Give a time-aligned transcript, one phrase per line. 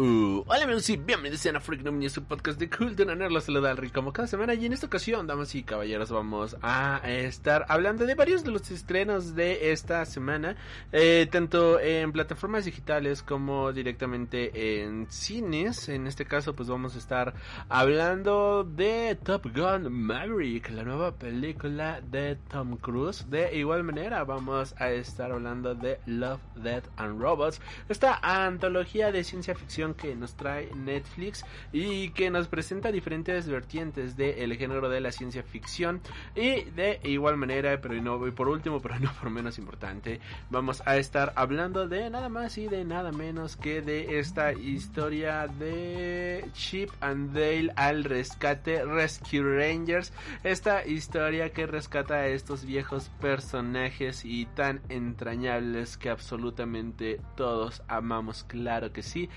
[0.00, 3.74] Uh, hola amigos y bienvenidos a Freak News, su podcast de cultura nerd, los saluda
[3.74, 8.06] Rick como cada semana y en esta ocasión, damas y caballeros, vamos a estar hablando
[8.06, 10.54] de varios de los estrenos de esta semana,
[10.92, 16.98] eh, tanto en plataformas digitales como directamente en cines, en este caso pues vamos a
[16.98, 17.34] estar
[17.68, 24.76] hablando de Top Gun Maverick, la nueva película de Tom Cruise, de igual manera vamos
[24.78, 30.34] a estar hablando de Love, Death and Robots, esta antología de ciencia ficción que nos
[30.34, 36.00] trae Netflix y que nos presenta diferentes vertientes del género de la ciencia ficción
[36.34, 40.82] y de igual manera, pero no, y por último, pero no por menos importante, vamos
[40.86, 46.48] a estar hablando de nada más y de nada menos que de esta historia de
[46.52, 50.12] Chip and Dale al rescate Rescue Rangers,
[50.44, 58.44] esta historia que rescata a estos viejos personajes y tan entrañables que absolutamente todos amamos,
[58.44, 59.28] claro que sí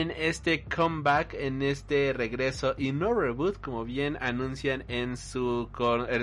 [0.00, 5.68] en este comeback, en este regreso y no reboot, como bien anuncian en su,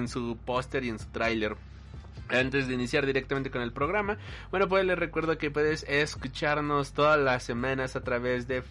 [0.08, 1.56] su póster y en su tráiler.
[2.30, 4.18] Antes de iniciar directamente con el programa,
[4.50, 8.64] bueno, pues les recuerdo que puedes escucharnos todas las semanas a través de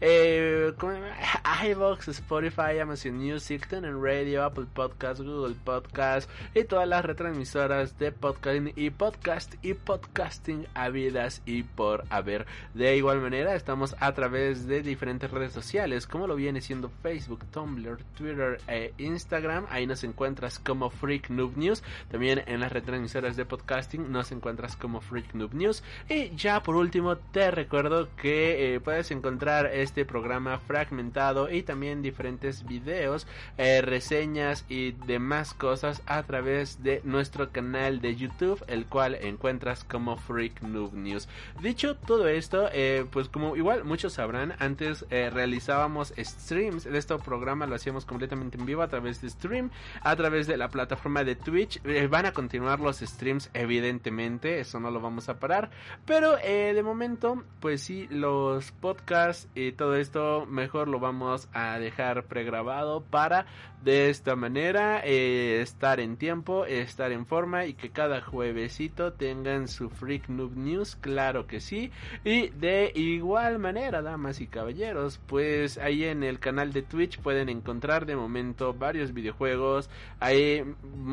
[0.00, 0.72] eh,
[1.70, 8.12] iVoox, Spotify, Amazon Music, en Radio, Apple Podcast, Google Podcast y todas las retransmisoras de
[8.12, 12.46] podcasting y podcast y podcasting habidas y por haber.
[12.72, 17.44] De igual manera, estamos a través de diferentes redes sociales, como lo viene siendo Facebook,
[17.50, 19.66] Tumblr, Twitter e Instagram.
[19.68, 21.82] Ahí nos encuentras como Freak Noob News.
[22.10, 25.82] También en las retransmisoras emisoras de podcasting nos encuentras como Freak Noob News.
[26.08, 32.00] Y ya por último te recuerdo que eh, puedes encontrar este programa fragmentado y también
[32.00, 33.26] diferentes videos,
[33.58, 39.82] eh, reseñas y demás cosas a través de nuestro canal de YouTube, el cual encuentras
[39.82, 41.28] como Freak Noob News.
[41.60, 47.66] Dicho todo esto, eh, pues como igual muchos sabrán, antes realizábamos streams de este programa,
[47.66, 49.70] lo hacíamos completamente en vivo a través de stream,
[50.02, 51.82] a través de la plataforma de Twitch.
[52.08, 55.70] van a continuar los streams, evidentemente, eso no lo vamos a parar.
[56.06, 61.78] Pero eh, de momento, pues sí, los podcasts y todo esto, mejor lo vamos a
[61.78, 63.46] dejar pregrabado para
[63.84, 69.66] de esta manera eh, estar en tiempo, estar en forma y que cada juevesito tengan
[69.66, 71.90] su Freak Noob News, claro que sí.
[72.24, 77.48] Y de igual manera, damas y caballeros, pues ahí en el canal de Twitch pueden
[77.48, 80.64] encontrar de momento varios videojuegos, hay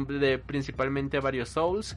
[0.07, 1.96] de principalmente varios Souls,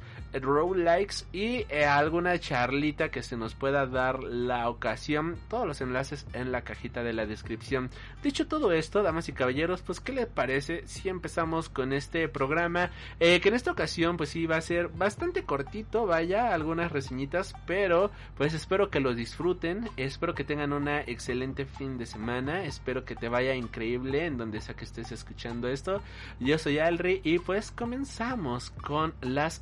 [0.76, 5.36] likes y eh, alguna charlita que se nos pueda dar la ocasión.
[5.48, 7.90] Todos los enlaces en la cajita de la descripción.
[8.22, 10.82] Dicho todo esto, damas y caballeros, pues ¿qué les parece?
[10.86, 12.90] si empezamos con este programa?
[13.20, 17.54] Eh, que en esta ocasión pues sí va a ser bastante cortito, vaya, algunas reseñitas,
[17.66, 23.04] pero pues espero que lo disfruten, espero que tengan una excelente fin de semana, espero
[23.04, 26.02] que te vaya increíble en donde sea que estés escuchando esto.
[26.40, 29.61] Yo soy Alri y pues comenzamos con las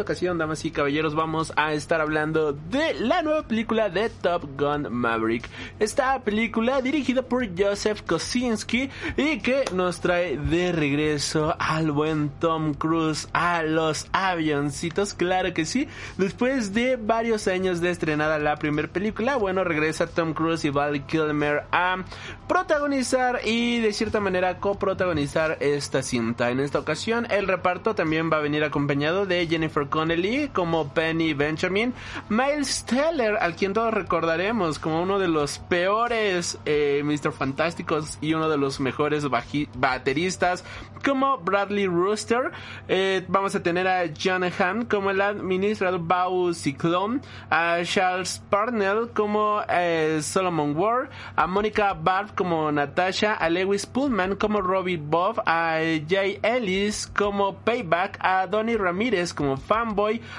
[0.00, 4.44] Esta ocasión, damas y caballeros, vamos a estar hablando de la nueva película de Top
[4.58, 5.46] Gun Maverick.
[5.78, 12.72] Esta película dirigida por Joseph Kosinski y que nos trae de regreso al buen Tom
[12.72, 15.86] Cruise a los avioncitos, claro que sí.
[16.16, 21.04] Después de varios años de estrenada la primera película, bueno, regresa Tom Cruise y Val
[21.04, 22.04] Kilmer a
[22.48, 26.50] protagonizar y de cierta manera coprotagonizar esta cinta.
[26.50, 31.34] En esta ocasión, el reparto también va a venir acompañado de Jennifer Connelly como Penny
[31.34, 31.92] Benjamin,
[32.28, 37.32] Miles Teller, al quien todos recordaremos como uno de los peores eh, Mr.
[37.32, 39.26] Fantásticos y uno de los mejores
[39.74, 40.64] bateristas,
[41.04, 42.52] como Bradley Rooster.
[42.88, 47.20] Eh, vamos a tener a John Hahn como el administrador Bau Cyclone,
[47.50, 54.36] a Charles Parnell como eh, Solomon Ward, a Monica Barth como Natasha, a Lewis Pullman
[54.36, 55.78] como Robbie Bob, a
[56.08, 59.56] Jay Ellis como Payback, a Donnie Ramírez como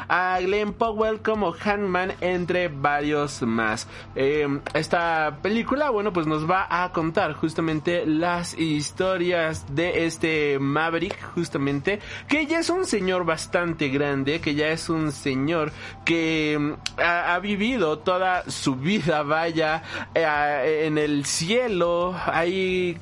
[0.07, 3.87] A Glenn Powell como Handman, entre varios más.
[4.15, 11.17] Eh, esta película, bueno, pues nos va a contar justamente las historias de este Maverick,
[11.33, 15.71] justamente, que ya es un señor bastante grande, que ya es un señor
[16.05, 19.83] que mm, ha, vivido toda su vida, vaya,
[20.13, 22.97] eh, en el cielo, ahí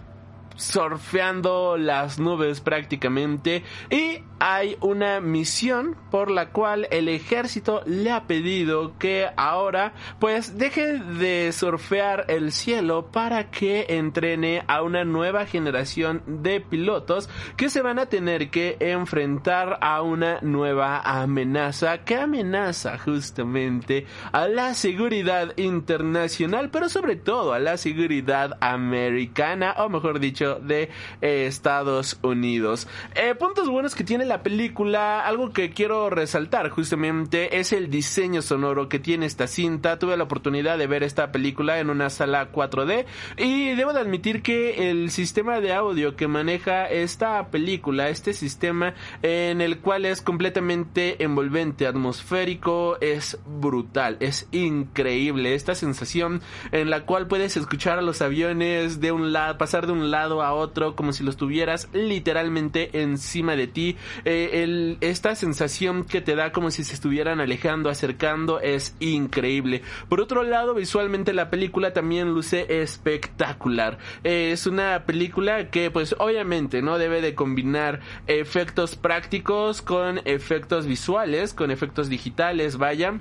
[0.59, 8.25] surfeando las nubes prácticamente y hay una misión por la cual el ejército le ha
[8.25, 15.45] pedido que ahora pues deje de surfear el cielo para que entrene a una nueva
[15.45, 22.15] generación de pilotos que se van a tener que enfrentar a una nueva amenaza que
[22.15, 30.19] amenaza justamente a la seguridad internacional pero sobre todo a la seguridad americana o mejor
[30.19, 30.89] dicho de
[31.21, 37.59] eh, Estados Unidos eh, puntos buenos que tiene la película, algo que quiero resaltar justamente
[37.59, 39.99] es el diseño sonoro que tiene esta cinta.
[39.99, 43.05] Tuve la oportunidad de ver esta película en una sala 4D
[43.37, 48.93] y debo de admitir que el sistema de audio que maneja esta película, este sistema
[49.21, 55.55] en el cual es completamente envolvente, atmosférico, es brutal, es increíble.
[55.55, 56.41] Esta sensación
[56.71, 60.38] en la cual puedes escuchar a los aviones de un lado, pasar de un lado
[60.41, 63.97] a otro como si los tuvieras literalmente encima de ti.
[64.25, 69.81] Eh, esta sensación que te da como si se estuvieran alejando, acercando, es increíble.
[70.07, 73.97] Por otro lado, visualmente la película también luce espectacular.
[74.23, 80.85] Eh, es una película que pues obviamente no debe de combinar efectos prácticos con efectos
[80.85, 83.19] visuales, con efectos digitales, vaya.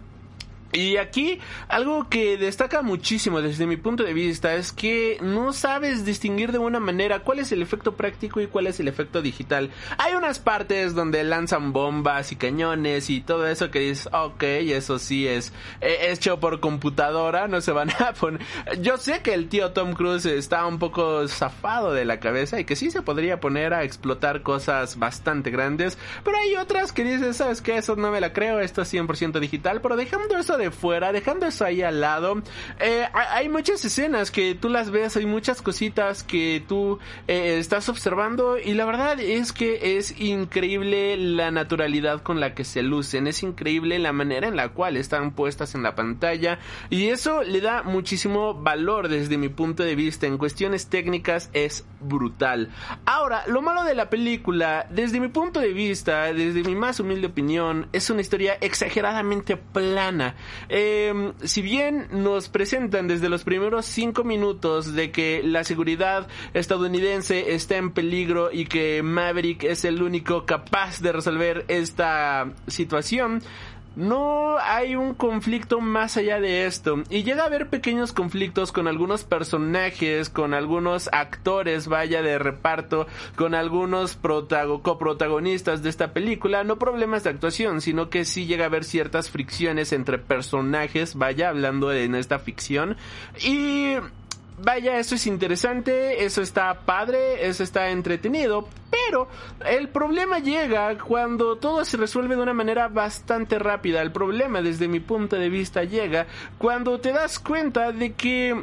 [0.73, 6.05] Y aquí algo que destaca muchísimo desde mi punto de vista es que no sabes
[6.05, 9.71] distinguir de una manera cuál es el efecto práctico y cuál es el efecto digital.
[9.97, 14.99] Hay unas partes donde lanzan bombas y cañones y todo eso que dices, ok, eso
[14.99, 18.43] sí es eh, hecho por computadora, no se van a poner...
[18.83, 22.67] Yo sé que el tío Tom Cruise está un poco zafado de la cabeza y
[22.67, 27.39] que sí se podría poner a explotar cosas bastante grandes, pero hay otras que dices,
[27.39, 30.71] sabes que eso no me la creo, esto es 100% digital, pero dejando eso de
[30.71, 32.43] fuera, dejando eso ahí al lado,
[32.81, 37.89] eh, hay muchas escenas que tú las ves, hay muchas cositas que tú eh, estás
[37.89, 43.27] observando y la verdad es que es increíble la naturalidad con la que se lucen,
[43.27, 46.59] es increíble la manera en la cual están puestas en la pantalla
[46.91, 51.85] y eso le da muchísimo valor desde mi punto de vista en cuestiones técnicas es
[52.01, 52.71] brutal.
[53.07, 57.27] Ahora, lo malo de la película, desde mi punto de vista, desde mi más humilde
[57.27, 60.35] opinión, es una historia exageradamente plana.
[60.69, 67.55] Eh, si bien nos presentan desde los primeros cinco minutos de que la seguridad estadounidense
[67.55, 73.43] está en peligro y que Maverick es el único capaz de resolver esta situación,
[73.99, 77.03] no hay un conflicto más allá de esto.
[77.11, 83.09] Y llega a haber pequeños conflictos con algunos personajes, con algunos actores, vaya de reparto,
[83.35, 86.63] con algunos coprotagonistas de esta película.
[86.63, 91.49] No problemas de actuación, sino que sí llega a haber ciertas fricciones entre personajes, vaya
[91.49, 92.97] hablando en esta ficción.
[93.45, 93.97] Y
[94.63, 99.29] vaya, eso es interesante, eso está padre, eso está entretenido, pero
[99.67, 104.03] el problema llega cuando todo se resuelve de una manera bastante rápida.
[104.03, 106.27] El problema desde mi punto de vista llega
[106.59, 108.55] cuando te das cuenta de que eh,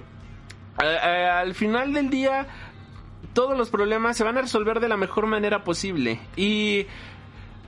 [0.84, 2.48] eh, al final del día
[3.34, 6.88] todos los problemas se van a resolver de la mejor manera posible y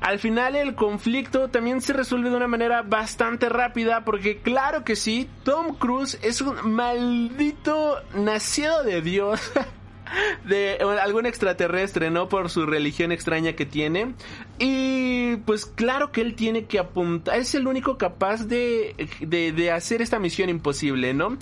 [0.02, 4.96] al final el conflicto también se resuelve de una manera bastante rápida porque claro que
[4.96, 9.40] sí, Tom Cruise es un maldito nacido de Dios.
[10.46, 12.30] de algún extraterrestre, ¿no?
[12.30, 14.14] Por su religión extraña que tiene.
[14.60, 19.72] Y pues claro que él tiene que apuntar, es el único capaz de, de, de,
[19.72, 21.38] hacer esta misión imposible, ¿no?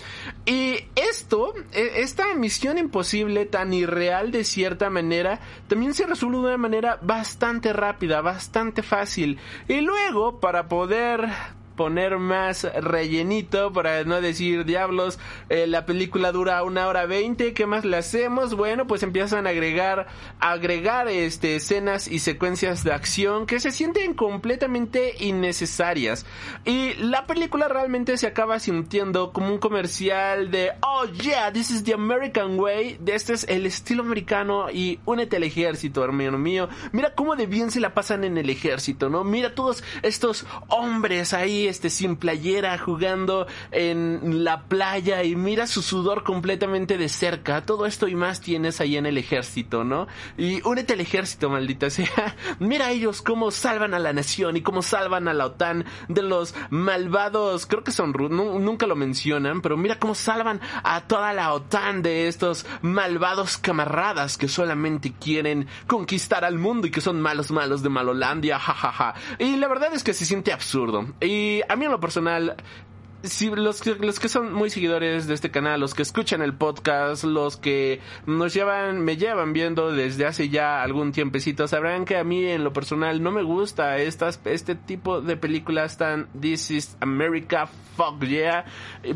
[0.45, 6.43] Y esto, e, esta misión imposible tan irreal de cierta manera, también se resuelve de
[6.43, 9.39] una manera bastante rápida, bastante fácil.
[9.67, 11.29] Y luego, para poder
[11.75, 17.65] poner más rellenito, para no decir diablos, eh, la película dura una hora veinte, ¿qué
[17.65, 18.55] más le hacemos?
[18.55, 20.07] Bueno, pues empiezan a agregar,
[20.39, 26.25] agregar este, escenas y secuencias de acción que se sienten completamente innecesarias.
[26.63, 31.83] Y la película realmente se acaba sintiendo como un comercial de, oh yeah, this is
[31.83, 36.69] the American way, de este es el estilo americano y únete al ejército, hermano mío.
[36.91, 39.23] Mira cómo de bien se la pasan en el ejército, ¿no?
[39.23, 45.81] Mira todos estos hombres ahí, este, sin playera, jugando en la playa y mira su
[45.81, 47.65] sudor completamente de cerca.
[47.65, 50.07] Todo esto y más tienes ahí en el ejército, ¿no?
[50.37, 52.35] Y únete al ejército, maldita sea.
[52.59, 56.55] Mira ellos cómo salvan a la nación y cómo salvan a la OTAN de los
[56.69, 62.01] malvados, creo que son nunca lo mencionan, pero mira cómo salvan a toda la OTAN
[62.01, 67.81] de estos malvados camaradas que solamente quieren conquistar al mundo y que son malos malos
[67.83, 69.15] de Malolandia, jajaja.
[69.39, 71.07] Y la verdad es que se siente absurdo.
[71.21, 72.55] Y a mí en lo personal
[73.27, 76.53] si los que, los que son muy seguidores de este canal, los que escuchan el
[76.53, 82.17] podcast, los que nos llevan, me llevan viendo desde hace ya algún tiempecito, sabrán que
[82.17, 86.71] a mí en lo personal no me gusta estas, este tipo de películas tan This
[86.71, 88.65] is America, fuck yeah,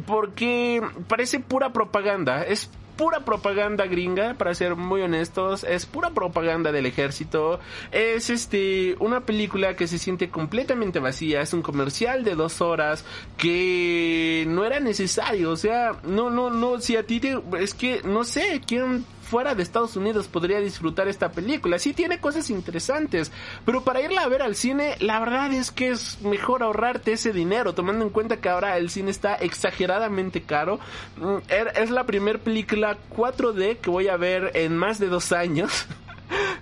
[0.06, 2.70] porque parece pura propaganda, es
[3.00, 7.62] pura propaganda gringa, para ser muy honestos, es pura propaganda del ejército.
[7.94, 13.06] Es este una película que se siente completamente vacía, es un comercial de dos horas
[13.38, 18.02] que no era necesario, o sea, no, no, no, si a ti te, es que
[18.04, 21.80] no sé, quién fuera de Estados Unidos podría disfrutar esta película.
[21.80, 23.32] Sí tiene cosas interesantes,
[23.66, 27.32] pero para irla a ver al cine, la verdad es que es mejor ahorrarte ese
[27.32, 30.80] dinero, tomando en cuenta que ahora el cine está exageradamente caro.
[31.18, 35.32] Mm, er, es la primera película 4D que voy a ver en más de dos
[35.32, 35.86] años.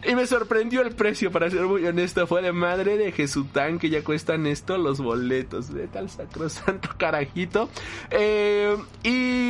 [0.08, 2.26] Y me sorprendió el precio, para ser muy honesto.
[2.28, 5.74] Fue de madre de Jesután que ya cuestan esto los boletos.
[5.74, 7.70] De tal sacrosanto carajito.
[8.12, 9.47] Eh, y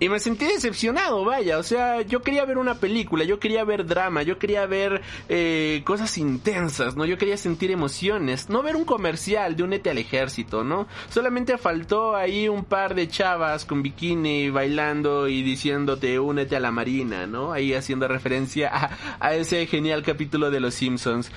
[0.00, 1.58] y me sentí decepcionado, vaya.
[1.58, 5.82] O sea, yo quería ver una película, yo quería ver drama, yo quería ver eh,
[5.84, 7.04] cosas intensas, ¿no?
[7.04, 8.48] Yo quería sentir emociones.
[8.48, 10.88] No ver un comercial de Únete al ejército, ¿no?
[11.10, 16.72] Solamente faltó ahí un par de chavas con bikini bailando y diciéndote únete a la
[16.72, 17.52] marina, ¿no?
[17.52, 21.30] Ahí haciendo referencia a, a ese genial capítulo de Los Simpsons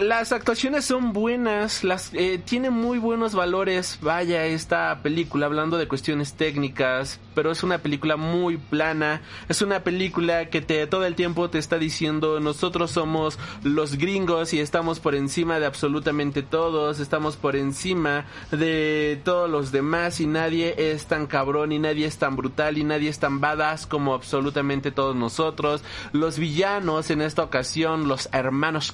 [0.00, 3.98] las actuaciones son buenas, las eh, tiene muy buenos valores.
[4.00, 9.20] Vaya esta película hablando de cuestiones técnicas, pero es una película muy plana.
[9.48, 14.52] Es una película que te todo el tiempo te está diciendo nosotros somos los gringos
[14.52, 20.26] y estamos por encima de absolutamente todos, estamos por encima de todos los demás y
[20.26, 24.14] nadie es tan cabrón y nadie es tan brutal y nadie es tan badass como
[24.14, 25.82] absolutamente todos nosotros.
[26.12, 28.92] Los villanos en esta ocasión, los hermanos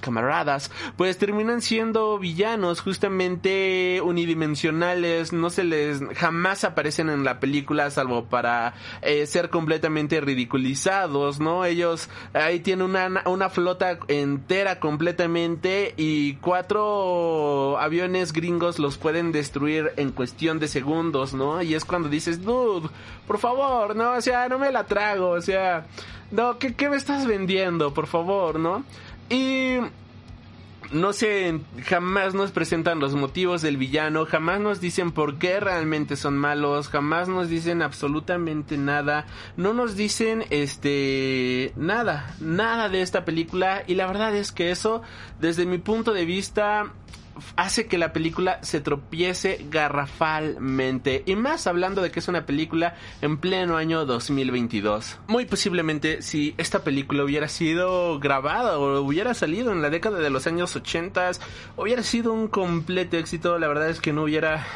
[0.96, 8.24] pues terminan siendo villanos justamente unidimensionales, no se les jamás aparecen en la película salvo
[8.26, 11.64] para eh, ser completamente ridiculizados, ¿no?
[11.64, 19.92] Ellos ahí tienen una, una flota entera completamente y cuatro aviones gringos los pueden destruir
[19.96, 21.62] en cuestión de segundos, ¿no?
[21.62, 22.88] Y es cuando dices, dude,
[23.26, 25.86] por favor, no, o sea, no me la trago, o sea,
[26.30, 28.84] no, ¿qué, qué me estás vendiendo, por favor, no?
[29.30, 29.78] Y
[30.92, 36.16] no sé, jamás nos presentan los motivos del villano, jamás nos dicen por qué realmente
[36.16, 39.26] son malos, jamás nos dicen absolutamente nada,
[39.56, 45.02] no nos dicen este nada, nada de esta película y la verdad es que eso
[45.40, 46.92] desde mi punto de vista
[47.56, 51.22] hace que la película se tropiece garrafalmente.
[51.26, 55.18] Y más hablando de que es una película en pleno año 2022.
[55.28, 60.30] Muy posiblemente si esta película hubiera sido grabada o hubiera salido en la década de
[60.30, 61.32] los años 80,
[61.76, 63.58] hubiera sido un completo éxito.
[63.58, 64.66] La verdad es que no hubiera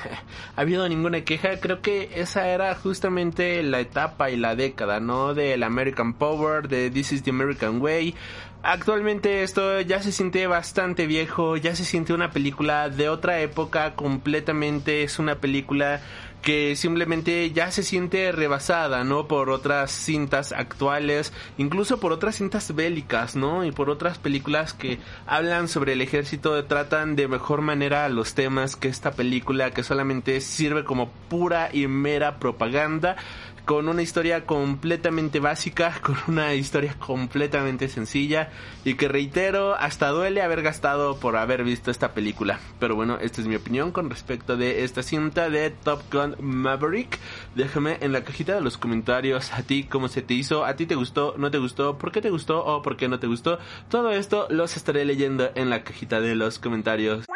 [0.56, 1.60] habido ninguna queja.
[1.60, 5.34] Creo que esa era justamente la etapa y la década, ¿no?
[5.34, 8.14] Del American Power, de This is the American Way.
[8.62, 13.94] Actualmente esto ya se siente bastante viejo, ya se siente una película de otra época
[13.94, 16.00] completamente, es una película
[16.42, 19.28] que simplemente ya se siente rebasada, ¿no?
[19.28, 23.64] Por otras cintas actuales, incluso por otras cintas bélicas, ¿no?
[23.64, 28.76] Y por otras películas que hablan sobre el ejército, tratan de mejor manera los temas
[28.76, 33.16] que esta película, que solamente sirve como pura y mera propaganda
[33.68, 38.48] con una historia completamente básica, con una historia completamente sencilla
[38.82, 42.60] y que reitero, hasta duele haber gastado por haber visto esta película.
[42.80, 47.18] Pero bueno, esta es mi opinión con respecto de esta cinta de Top Gun Maverick.
[47.56, 50.87] Déjame en la cajita de los comentarios a ti cómo se te hizo, a ti
[50.87, 53.58] te gustó, no te gustó, por qué te gustó o por qué no te gustó.
[53.90, 57.26] Todo esto los estaré leyendo en la cajita de los comentarios.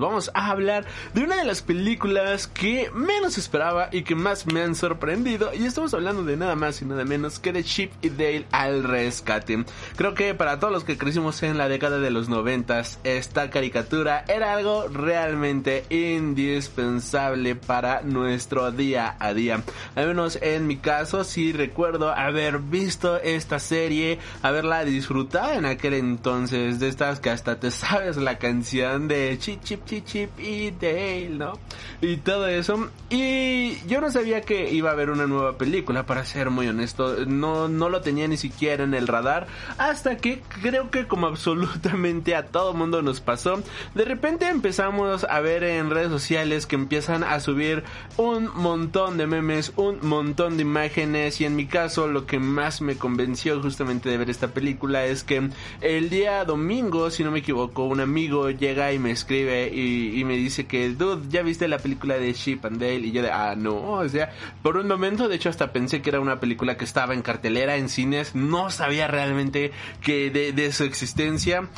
[0.00, 4.62] Vamos a hablar de una de las películas que menos esperaba y que más me
[4.62, 5.52] han sorprendido.
[5.52, 8.84] Y estamos hablando de nada más y nada menos que de Chip y Dale al
[8.84, 9.64] rescate.
[9.96, 14.24] Creo que para todos los que crecimos en la década de los noventas, esta caricatura
[14.28, 19.64] era algo realmente indispensable para nuestro día a día.
[19.96, 25.94] Al menos en mi caso, sí recuerdo haber visto esta serie, haberla disfrutado en aquel
[25.94, 30.70] entonces, de estas que hasta te sabes la canción de Chip Chip Chip Chip y
[30.70, 31.58] Dale, ¿no?
[32.02, 32.90] Y todo eso.
[33.08, 37.24] Y yo no sabía que iba a haber una nueva película, para ser muy honesto.
[37.26, 39.46] No, no lo tenía ni siquiera en el radar.
[39.78, 43.62] Hasta que creo que como absolutamente a todo mundo nos pasó,
[43.94, 47.82] de repente empezamos a ver en redes sociales que empiezan a subir
[48.18, 51.40] un montón de memes, un montón de imágenes.
[51.40, 55.24] Y en mi caso lo que más me convenció justamente de ver esta película es
[55.24, 55.48] que
[55.80, 60.36] el día domingo, si no me equivoco, un amigo llega y me escribe y, me
[60.36, 63.06] dice que, dude, ¿ya viste la película de Chip and Dale?
[63.06, 64.32] Y yo de, ah, no, o sea,
[64.62, 67.76] por un momento, de hecho, hasta pensé que era una película que estaba en cartelera,
[67.76, 71.68] en cines, no sabía realmente que de, de su existencia.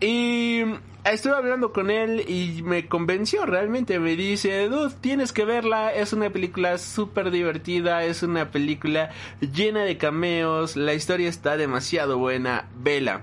[0.00, 0.62] Y
[1.04, 3.98] estuve hablando con él y me convenció realmente.
[3.98, 5.92] Me dice, dude, tienes que verla.
[5.92, 8.04] Es una película súper divertida.
[8.04, 9.10] Es una película
[9.40, 10.76] llena de cameos.
[10.76, 12.66] La historia está demasiado buena.
[12.76, 13.22] Vela.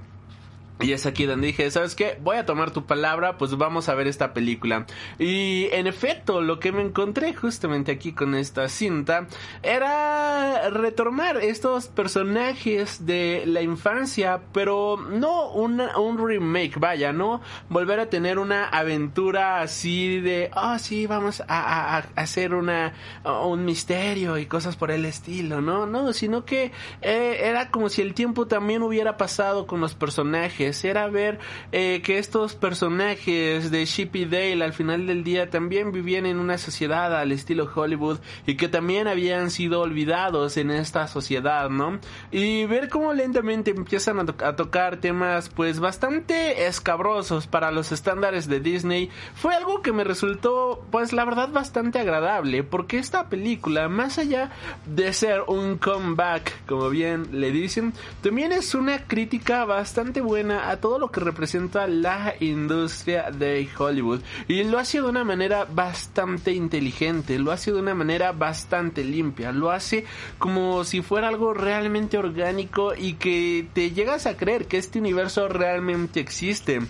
[0.82, 2.17] Y es aquí donde dije, ¿sabes qué?
[2.22, 4.86] Voy a tomar tu palabra, pues vamos a ver esta película.
[5.17, 9.27] Y en efecto, lo que me encontré justamente aquí con esta cinta
[9.63, 17.39] era retomar estos personajes de la infancia, pero no un remake, vaya, no
[17.70, 24.38] volver a tener una aventura así de, oh sí, vamos a, hacer una, un misterio
[24.38, 25.86] y cosas por el estilo, ¿no?
[25.86, 30.64] No, sino que eh, era como si el tiempo también hubiera pasado con los personajes
[30.67, 31.39] era ver
[31.72, 36.39] eh, que estos personajes de Chip y Dale al final del día también vivían en
[36.39, 42.00] una sociedad al estilo Hollywood y que también habían sido olvidados en esta sociedad, ¿no?
[42.31, 48.60] Y ver cómo lentamente empiezan a, tocar temas pues bastante escabrosos para los estándares de
[48.60, 54.17] Disney fue algo que me resultó pues la verdad bastante agradable porque esta película más
[54.17, 54.51] allá
[54.86, 60.79] de ser un comeback como bien le dicen también es una crítica bastante buena a
[60.79, 64.21] todo lo que representa la industria de Hollywood.
[64.47, 69.51] Y lo hace de una manera bastante inteligente, lo hace de una manera bastante limpia,
[69.51, 70.05] lo hace
[70.38, 75.47] como si fuera algo realmente orgánico y que te llegas a creer que este universo
[75.47, 76.81] realmente existe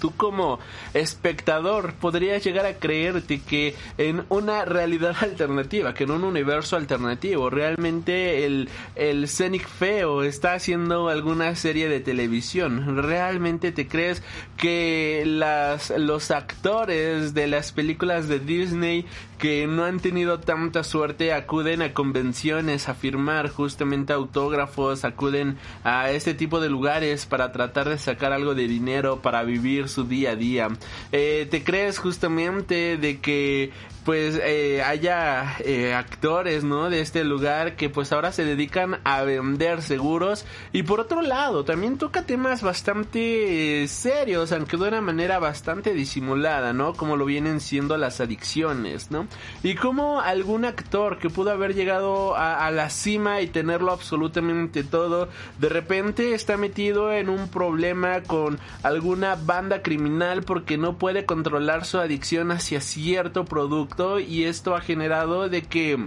[0.00, 0.58] tú como
[0.94, 7.50] espectador podrías llegar a creerte que en una realidad alternativa, que en un universo alternativo,
[7.50, 13.02] realmente el, el Scenic Feo está haciendo alguna serie de televisión.
[13.02, 14.22] Realmente te crees
[14.56, 19.06] que las, los actores de las películas de Disney
[19.38, 26.10] que no han tenido tanta suerte acuden a convenciones a firmar justamente autógrafos, acuden a
[26.10, 30.32] este tipo de lugares para tratar de sacar algo de dinero para vivir su día
[30.32, 30.68] a día.
[31.12, 33.70] Eh, ¿Te crees justamente de que
[34.06, 36.90] pues eh, haya eh, actores, ¿no?
[36.90, 40.46] De este lugar que pues ahora se dedican a vender seguros.
[40.72, 45.92] Y por otro lado, también toca temas bastante eh, serios, aunque de una manera bastante
[45.92, 46.92] disimulada, ¿no?
[46.92, 49.26] Como lo vienen siendo las adicciones, ¿no?
[49.64, 54.84] Y como algún actor que pudo haber llegado a, a la cima y tenerlo absolutamente
[54.84, 61.26] todo, de repente está metido en un problema con alguna banda criminal porque no puede
[61.26, 66.04] controlar su adicción hacia cierto producto y esto ha generado de que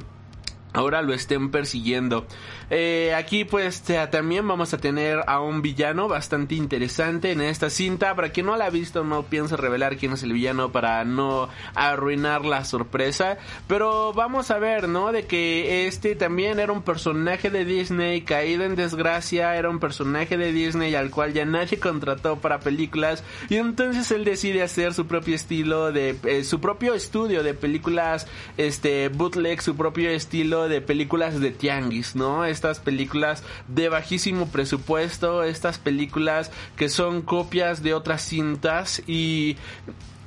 [0.74, 2.26] ahora lo estén persiguiendo.
[2.70, 8.16] Eh, aquí pues también vamos a tener a un villano bastante interesante en esta cinta.
[8.16, 11.50] Para quien no la ha visto no pienso revelar quién es el villano para no
[11.76, 13.38] arruinar la sorpresa.
[13.68, 15.12] Pero vamos a ver, ¿no?
[15.12, 19.56] De que este también era un personaje de Disney caído en desgracia.
[19.56, 23.24] Era un personaje de Disney al cual ya nadie contrató para películas.
[23.50, 26.16] Y entonces él decide hacer su propio estilo de...
[26.26, 28.28] Eh, su propio estudio de películas
[28.58, 32.46] este bootleg, su propio estilo de películas de tianguis, ¿no?
[32.60, 39.56] Estas películas de bajísimo presupuesto, estas películas que son copias de otras cintas y,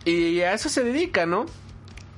[0.07, 1.45] y a eso se dedica, ¿no?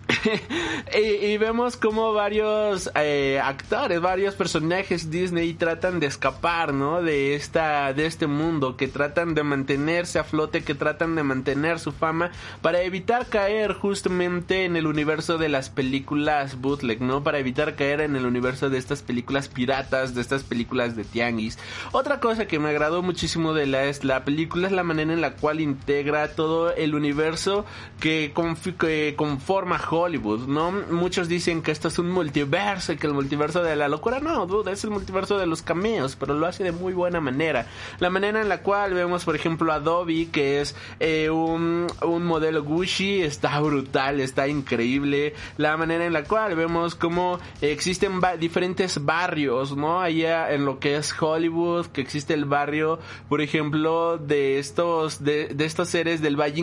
[0.95, 7.03] y, vemos como varios eh, actores, varios personajes Disney tratan de escapar, ¿no?
[7.03, 11.79] De esta, de este mundo, que tratan de mantenerse a flote, que tratan de mantener
[11.79, 17.23] su fama para evitar caer justamente en el universo de las películas bootleg, ¿no?
[17.23, 21.59] Para evitar caer en el universo de estas películas piratas, de estas películas de tianguis.
[21.93, 25.21] Otra cosa que me agradó muchísimo de la, es la película es la manera en
[25.21, 27.65] la cual integra todo el universo
[28.01, 28.33] que,
[28.79, 30.73] que conforma Hollywood, ¿no?
[30.91, 34.47] Muchos dicen que esto es un multiverso y que el multiverso de la locura, no,
[34.47, 37.67] duda, es el multiverso de los cameos, pero lo hace de muy buena manera.
[38.01, 42.25] La manera en la cual vemos, por ejemplo, a Dobby, que es eh, un, un
[42.27, 45.35] modelo Gucci, está brutal, está increíble.
[45.59, 50.01] La manera en la cual vemos cómo existen ba- diferentes barrios, ¿no?
[50.01, 55.49] Allá en lo que es Hollywood, que existe el barrio, por ejemplo, de estos, de,
[55.49, 56.61] de estos seres del Valle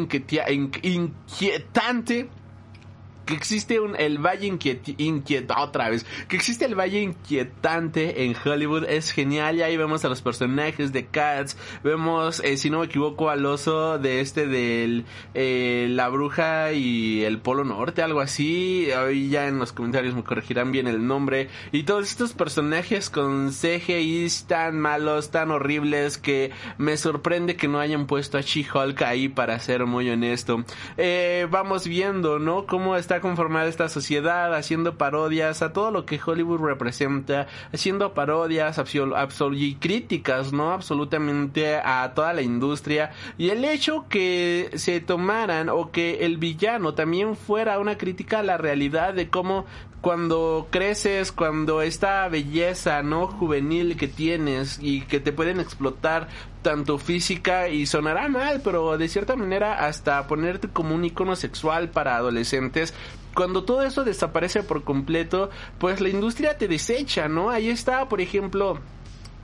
[0.83, 2.29] Inquietante
[3.25, 8.35] que existe un, el Valle Inquiet, Inquiet- otra vez, que existe el Valle Inquietante en
[8.43, 12.79] Hollywood es genial y ahí vemos a los personajes de Cats, vemos, eh, si no
[12.79, 18.21] me equivoco, al oso de este del eh, la bruja y el Polo Norte, algo
[18.21, 23.09] así, ahí ya en los comentarios me corregirán bien el nombre, y todos estos personajes
[23.09, 29.01] con CGI tan malos, tan horribles, que me sorprende que no hayan puesto a She-Hulk
[29.01, 30.63] ahí para ser muy honesto.
[30.97, 32.65] Eh, vamos viendo, ¿no?
[32.65, 38.79] Cómo está conformada esta sociedad, haciendo parodias a todo lo que Hollywood representa, haciendo parodias
[39.53, 40.71] y críticas, ¿no?
[40.71, 43.11] Absolutamente a toda la industria.
[43.37, 48.43] Y el hecho que se tomaran o que el villano también fuera una crítica a
[48.43, 49.65] la realidad de cómo
[50.01, 53.27] cuando creces, cuando esta belleza, ¿no?
[53.27, 56.27] Juvenil que tienes y que te pueden explotar
[56.63, 61.89] tanto física y sonará mal, pero de cierta manera hasta ponerte como un icono sexual
[61.89, 62.93] para adolescentes.
[63.35, 67.49] Cuando todo eso desaparece por completo, pues la industria te desecha, ¿no?
[67.49, 68.79] Ahí está, por ejemplo,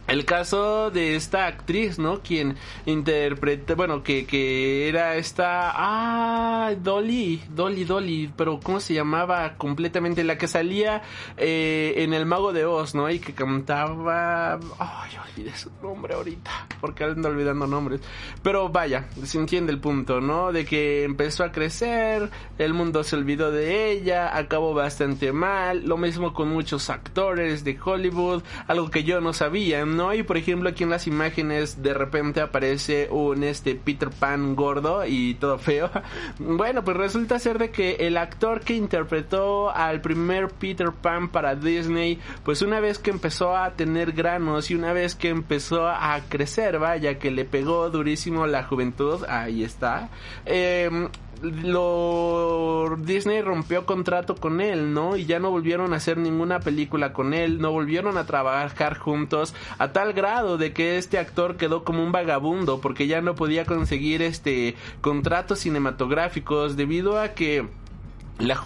[0.08, 2.22] el caso de esta actriz, ¿no?
[2.22, 9.56] Quien interpreta, bueno, que, que era esta, ah, Dolly, Dolly, Dolly, pero ¿cómo se llamaba
[9.58, 10.24] completamente?
[10.24, 11.02] La que salía
[11.36, 13.10] eh, en El Mago de Oz, ¿no?
[13.10, 18.00] Y que cantaba, ay, olvidé su nombre ahorita, porque ando olvidando nombres.
[18.42, 20.54] Pero vaya, se entiende el punto, ¿no?
[20.54, 25.98] De que empezó a crecer, el mundo se olvidó de ella, acabó bastante mal, lo
[25.98, 29.97] mismo con muchos actores de Hollywood, algo que yo no sabía, ¿no?
[30.14, 35.06] Y por ejemplo aquí en las imágenes de repente aparece un este Peter Pan gordo
[35.06, 35.90] y todo feo.
[36.40, 41.56] Bueno, pues resulta ser de que el actor que interpretó al primer Peter Pan para
[41.56, 46.20] Disney, pues una vez que empezó a tener granos y una vez que empezó a
[46.30, 50.10] crecer, vaya, que le pegó durísimo la juventud, ahí está.
[50.46, 51.10] Eh,
[51.42, 55.18] lo Disney rompió contrato con él, ¿no?
[55.18, 59.54] Y ya no volvieron a hacer ninguna película con él, no volvieron a trabajar juntos
[59.78, 63.66] a tal grado de que este actor quedó como un vagabundo porque ya no podía
[63.66, 67.68] conseguir este contratos cinematográficos debido a que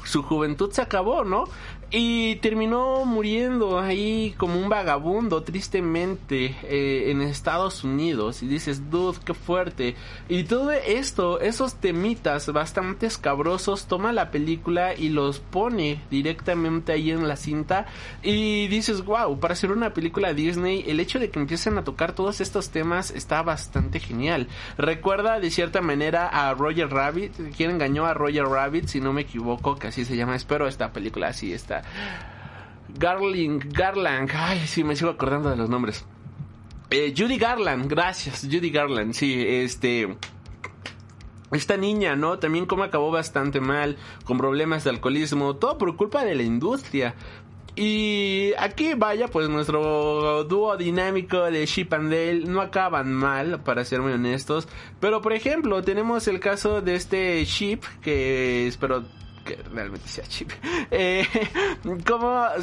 [0.03, 1.45] su juventud se acabó, ¿no?
[1.93, 8.41] Y terminó muriendo ahí como un vagabundo, tristemente, eh, en Estados Unidos.
[8.43, 9.95] Y dices, dude, qué fuerte.
[10.29, 17.11] Y todo esto, esos temitas bastante escabrosos, toma la película y los pone directamente ahí
[17.11, 17.87] en la cinta.
[18.23, 22.13] Y dices, wow, para hacer una película Disney, el hecho de que empiecen a tocar
[22.13, 24.47] todos estos temas está bastante genial.
[24.77, 29.23] Recuerda de cierta manera a Roger Rabbit, quien engañó a Roger Rabbit, si no me
[29.23, 30.37] equivoco, que así se llama.
[30.37, 31.80] Espero esta película así está.
[32.89, 36.05] Garling, Garland, ay, sí, me sigo acordando de los nombres.
[36.89, 40.17] Eh, Judy Garland, gracias, Judy Garland, sí, este...
[41.51, 42.39] Esta niña, ¿no?
[42.39, 47.13] También como acabó bastante mal, con problemas de alcoholismo, todo por culpa de la industria.
[47.75, 53.85] Y aquí vaya, pues nuestro dúo dinámico de Chip and Dale no acaban mal, para
[53.85, 54.67] ser muy honestos.
[54.99, 59.03] Pero por ejemplo, tenemos el caso de este Chip, que espero
[59.43, 60.51] que realmente sea chip.
[60.93, 61.25] Eh,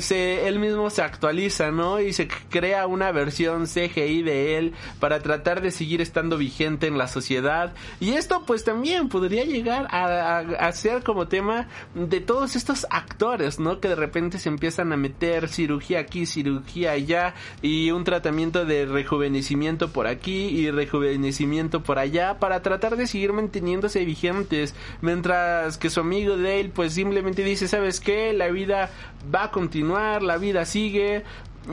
[0.00, 1.98] se, él mismo se actualiza, ¿no?
[1.98, 6.98] Y se crea una versión CGI de él para tratar de seguir estando vigente en
[6.98, 7.72] la sociedad.
[8.00, 12.86] Y esto pues también podría llegar a, a, a ser como tema de todos estos
[12.90, 13.80] actores, ¿no?
[13.80, 18.84] Que de repente se empiezan a meter cirugía aquí, cirugía allá y un tratamiento de
[18.84, 25.88] rejuvenecimiento por aquí y rejuvenecimiento por allá para tratar de seguir manteniéndose vigentes mientras que
[25.88, 28.32] su amigo Dale pues simplemente dice, ¿sabes qué?
[28.32, 28.88] La vida
[29.34, 31.24] va a continuar, la vida sigue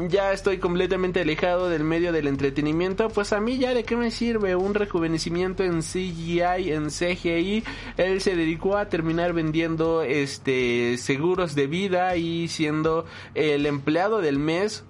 [0.10, 4.10] ya estoy completamente alejado del medio del entretenimiento, pues a mí ya de qué me
[4.10, 7.64] sirve un rejuvenecimiento en CGI, en CGI.
[7.98, 14.40] Él se dedicó a terminar vendiendo este seguros de vida y siendo el empleado del
[14.40, 14.86] mes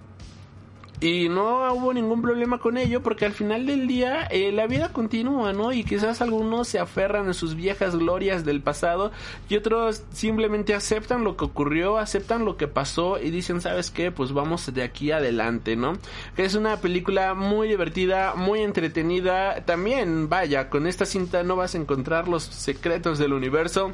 [1.02, 4.94] y no hubo ningún problema con ello porque al final del día eh, la vida
[4.94, 5.74] continúa, ¿no?
[5.74, 9.12] Y quizás algunos se aferran a sus viejas glorias del pasado
[9.50, 14.12] y otros simplemente aceptan lo que ocurrió, aceptan lo que pasó y dicen, ¿sabes qué?
[14.12, 15.94] Pues vamos de aquí adelante, ¿no?
[16.38, 19.66] Es una película muy divertida, muy entretenida.
[19.66, 23.92] También, vaya, con esta cinta no vas a encontrar los secretos del universo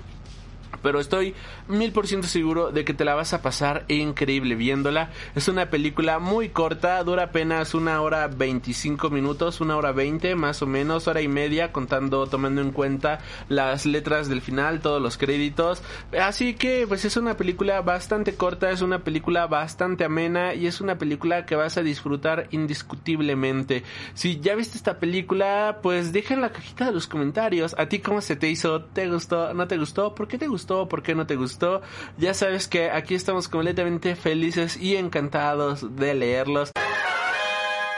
[0.82, 1.34] pero estoy
[1.68, 5.12] mil por ciento seguro de que te la vas a pasar increíble viéndola.
[5.36, 10.62] Es una película muy corta, dura apenas una hora 25 minutos, una hora 20 más
[10.62, 15.18] o menos, hora y media, contando, tomando en cuenta las letras del final, todos los
[15.18, 15.84] créditos.
[16.20, 20.82] Así que, pues es una película bastante corta, es una película bastante amena y es
[20.82, 23.84] una película que vas a disfrutar indiscutiblemente.
[24.14, 27.76] Si ya viste esta película, pues deja en la cajita de los comentarios.
[27.78, 28.84] ¿A ti cómo se te hizo?
[28.84, 29.54] ¿Te gustó?
[29.54, 30.16] ¿No te gustó?
[30.16, 30.71] ¿Por qué te gustó?
[30.88, 31.82] Por qué no te gustó.
[32.18, 36.72] Ya sabes que aquí estamos completamente felices y encantados de leerlos.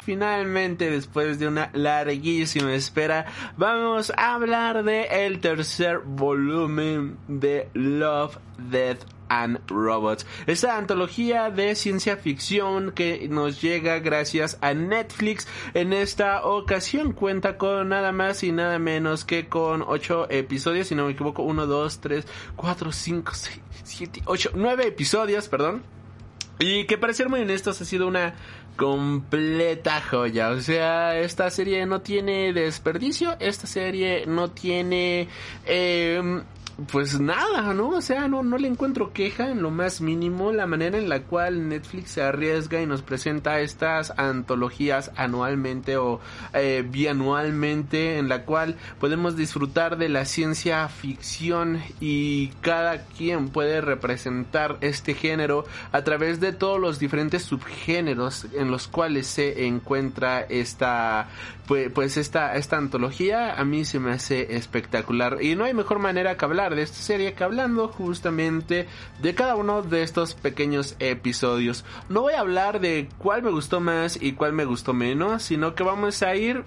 [0.03, 8.37] Finalmente, después de una larguísima espera, vamos a hablar de el tercer volumen de Love,
[8.57, 10.25] Death and Robots.
[10.47, 15.47] Esta antología de ciencia ficción que nos llega gracias a Netflix.
[15.73, 20.95] En esta ocasión cuenta con nada más y nada menos que con 8 episodios, si
[20.95, 25.83] no me equivoco, 1, 2, 3, 4, 5, 6, 7, 8, 9 episodios, perdón.
[26.59, 28.35] Y que para ser muy honestos ha sido una
[28.77, 30.49] completa joya.
[30.49, 33.35] O sea, esta serie no tiene desperdicio.
[33.39, 35.27] Esta serie no tiene...
[35.65, 36.43] Eh,
[36.91, 37.89] pues nada, ¿no?
[37.89, 40.51] O sea, no, no le encuentro queja en lo más mínimo.
[40.51, 46.19] La manera en la cual Netflix se arriesga y nos presenta estas antologías anualmente o
[46.53, 53.81] eh, bianualmente, en la cual podemos disfrutar de la ciencia ficción y cada quien puede
[53.81, 60.41] representar este género a través de todos los diferentes subgéneros en los cuales se encuentra
[60.41, 61.27] esta
[61.67, 65.99] pues, pues esta, esta antología a mí se me hace espectacular y no hay mejor
[65.99, 68.87] manera que hablar de esta serie que hablando justamente
[69.21, 71.85] de cada uno de estos pequeños episodios.
[72.09, 75.75] No voy a hablar de cuál me gustó más y cuál me gustó menos, sino
[75.75, 76.65] que vamos a ir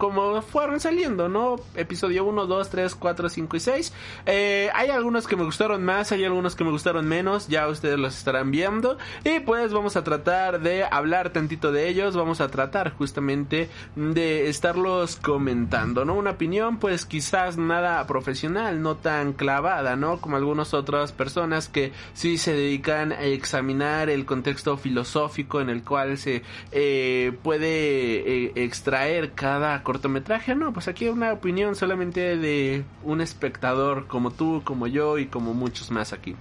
[0.00, 1.56] como fueron saliendo, ¿no?
[1.74, 3.92] Episodio 1, 2, 3, 4, 5 y 6.
[4.24, 7.98] Eh, hay algunos que me gustaron más, hay algunos que me gustaron menos, ya ustedes
[7.98, 8.96] los estarán viendo.
[9.24, 14.48] Y pues vamos a tratar de hablar tantito de ellos, vamos a tratar justamente de
[14.48, 16.14] estarlos comentando, ¿no?
[16.14, 20.18] Una opinión pues quizás nada profesional, no tan clavada, ¿no?
[20.18, 25.82] Como algunas otras personas que sí se dedican a examinar el contexto filosófico en el
[25.82, 32.84] cual se eh, puede eh, extraer cada cortometraje, no, pues aquí una opinión solamente de
[33.02, 36.36] un espectador como tú, como yo y como muchos más aquí.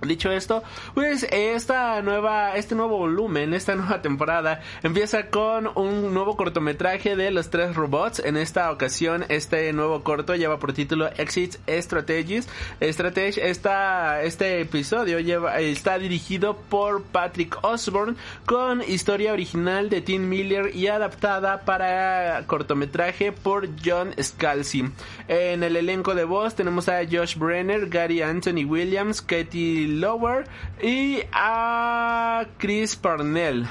[0.00, 0.62] Dicho esto,
[0.94, 7.32] pues esta nueva, este nuevo volumen, esta nueva temporada empieza con un nuevo cortometraje de
[7.32, 8.20] los tres robots.
[8.24, 12.48] En esta ocasión, este nuevo corto lleva por título Exit Strategies.
[12.80, 18.14] Strategy, esta, este episodio lleva, está dirigido por Patrick Osborne
[18.46, 24.84] con historia original de Tim Miller y adaptada para cortometraje por John Scalzi.
[25.26, 30.44] En el elenco de voz tenemos a Josh Brenner, Gary Anthony Williams, Katie Lower
[30.82, 33.66] y a Chris Parnell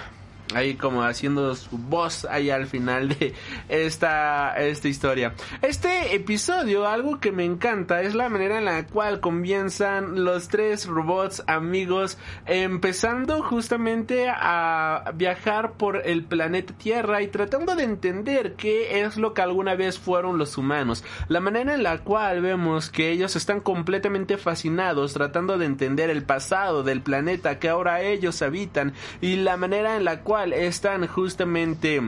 [0.54, 3.34] ahí como haciendo su voz ahí al final de
[3.70, 5.34] esta, esta historia.
[5.62, 10.86] Este episodio, algo que me encanta es la manera en la cual comienzan los tres
[10.86, 19.02] robots amigos empezando justamente a viajar por el planeta Tierra y tratando de entender qué
[19.02, 21.04] es lo que alguna vez fueron los humanos.
[21.28, 26.24] La manera en la cual vemos que ellos están completamente fascinados tratando de entender el
[26.24, 32.02] pasado del planeta que ahora ellos habitan y la manera en la cual están justamente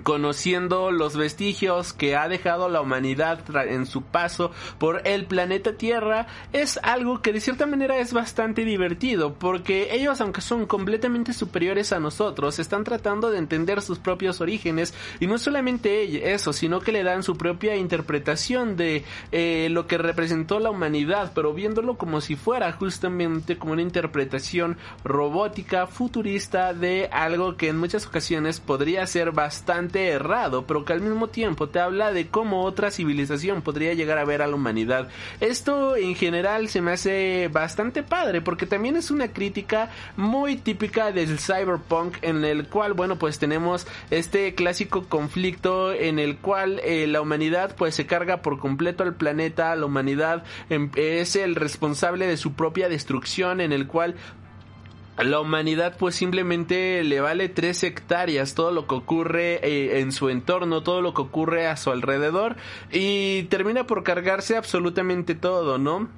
[0.00, 6.26] conociendo los vestigios que ha dejado la humanidad en su paso por el planeta Tierra
[6.52, 11.92] es algo que de cierta manera es bastante divertido porque ellos aunque son completamente superiores
[11.92, 16.92] a nosotros están tratando de entender sus propios orígenes y no solamente eso sino que
[16.92, 22.22] le dan su propia interpretación de eh, lo que representó la humanidad pero viéndolo como
[22.22, 29.06] si fuera justamente como una interpretación robótica futurista de algo que en muchas ocasiones podría
[29.06, 33.94] ser bastante errado, pero que al mismo tiempo te habla de cómo otra civilización podría
[33.94, 35.08] llegar a ver a la humanidad.
[35.40, 41.12] Esto en general se me hace bastante padre porque también es una crítica muy típica
[41.12, 47.06] del cyberpunk en el cual, bueno, pues tenemos este clásico conflicto en el cual eh,
[47.06, 52.26] la humanidad pues se carga por completo al planeta, la humanidad em, es el responsable
[52.26, 54.14] de su propia destrucción en el cual
[55.18, 60.30] la humanidad pues simplemente le vale tres hectáreas todo lo que ocurre eh, en su
[60.30, 62.56] entorno, todo lo que ocurre a su alrededor
[62.90, 66.08] y termina por cargarse absolutamente todo, ¿no?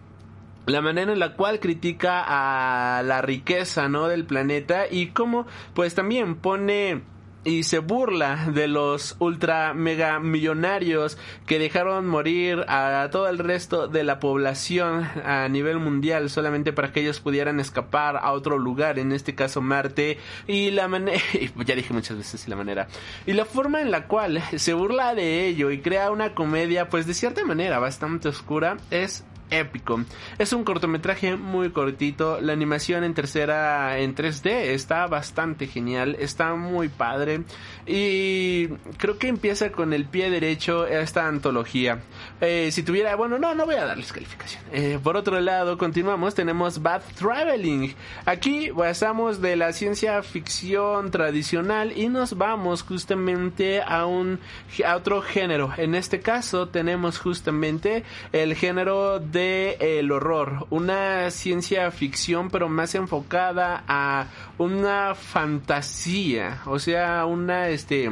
[0.66, 4.08] la manera en la cual critica a la riqueza, ¿no?
[4.08, 7.02] del planeta y cómo pues también pone
[7.44, 13.88] y se burla de los ultra mega millonarios que dejaron morir a todo el resto
[13.88, 18.98] de la población a nivel mundial solamente para que ellos pudieran escapar a otro lugar,
[18.98, 21.20] en este caso Marte, y la manera,
[21.64, 22.88] ya dije muchas veces la manera,
[23.26, 27.06] y la forma en la cual se burla de ello y crea una comedia pues
[27.06, 29.24] de cierta manera bastante oscura es
[29.58, 30.04] épico.
[30.38, 36.54] Es un cortometraje muy cortito, la animación en tercera en 3D está bastante genial, está
[36.54, 37.42] muy padre
[37.86, 42.00] y creo que empieza con el pie derecho esta antología.
[42.40, 44.62] Eh, si tuviera, bueno, no, no voy a darles calificación.
[44.72, 47.94] Eh, por otro lado, continuamos, tenemos Bad Traveling.
[48.24, 54.38] Aquí pasamos de la ciencia ficción tradicional y nos vamos justamente a un
[54.84, 55.72] a otro género.
[55.76, 59.43] En este caso tenemos justamente el género de
[59.80, 64.26] el horror, una ciencia ficción pero más enfocada a
[64.58, 68.10] una fantasía, o sea, una este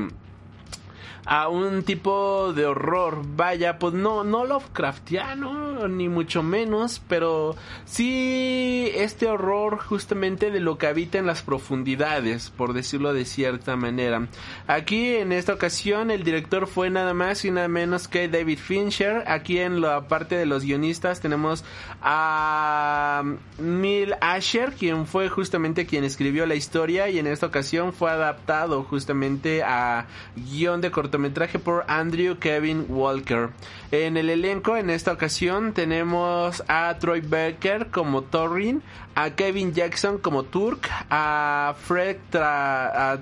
[1.25, 3.23] a un tipo de horror.
[3.37, 7.55] Vaya, pues no, no Lovecraftiano, ni mucho menos, pero
[7.85, 13.77] sí este horror justamente de lo que habita en las profundidades, por decirlo de cierta
[13.77, 14.27] manera.
[14.67, 19.25] Aquí en esta ocasión el director fue nada más y nada menos que David Fincher.
[19.27, 21.65] Aquí en la parte de los guionistas tenemos
[22.01, 23.23] a
[23.59, 28.83] Neil Asher, quien fue justamente quien escribió la historia y en esta ocasión fue adaptado
[28.85, 30.07] justamente a
[30.37, 33.51] guion de cortometraje cortometraje por Andrew Kevin Walker.
[33.91, 38.83] En el elenco en esta ocasión tenemos a Troy Baker como Thorin,
[39.15, 43.19] a Kevin Jackson como Turk, a Fred, a,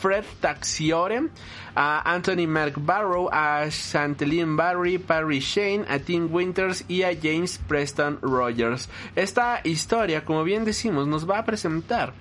[0.00, 1.28] Fred Taxiore,
[1.76, 7.60] a Anthony Mark Barrow, a Chanteline Barry, Parry Shane, a Tim Winters y a James
[7.68, 8.88] Preston Rogers.
[9.14, 12.12] Esta historia, como bien decimos, nos va a presentar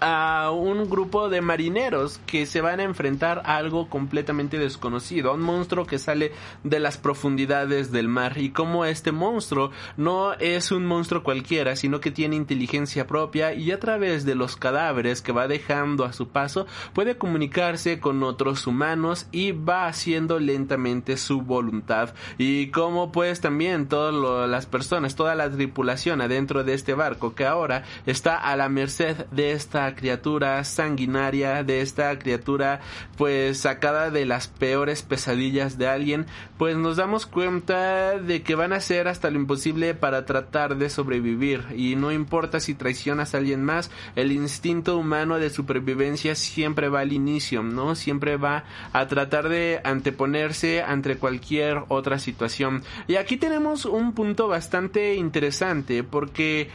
[0.00, 5.34] a un grupo de marineros que se van a enfrentar a algo completamente desconocido, a
[5.34, 6.32] un monstruo que sale
[6.64, 8.38] de las profundidades del mar.
[8.38, 13.70] Y como este monstruo no es un monstruo cualquiera, sino que tiene inteligencia propia y
[13.70, 18.66] a través de los cadáveres que va dejando a su paso puede comunicarse con otros
[18.66, 22.14] humanos y va haciendo lentamente su voluntad.
[22.38, 27.46] Y como pues también todas las personas, toda la tripulación adentro de este barco que
[27.46, 32.80] ahora está a la merced de esta criatura sanguinaria, de esta criatura
[33.16, 36.26] pues sacada de las peores pesadillas de alguien,
[36.58, 40.90] pues nos damos cuenta de que van a hacer hasta lo imposible para tratar de
[40.90, 46.88] sobrevivir y no importa si traicionas a alguien más, el instinto humano de supervivencia siempre
[46.88, 47.94] va al inicio, ¿no?
[47.94, 52.82] Siempre va a tratar de anteponerse ante cualquier otra situación.
[53.06, 56.70] Y aquí tenemos un punto bastante interesante porque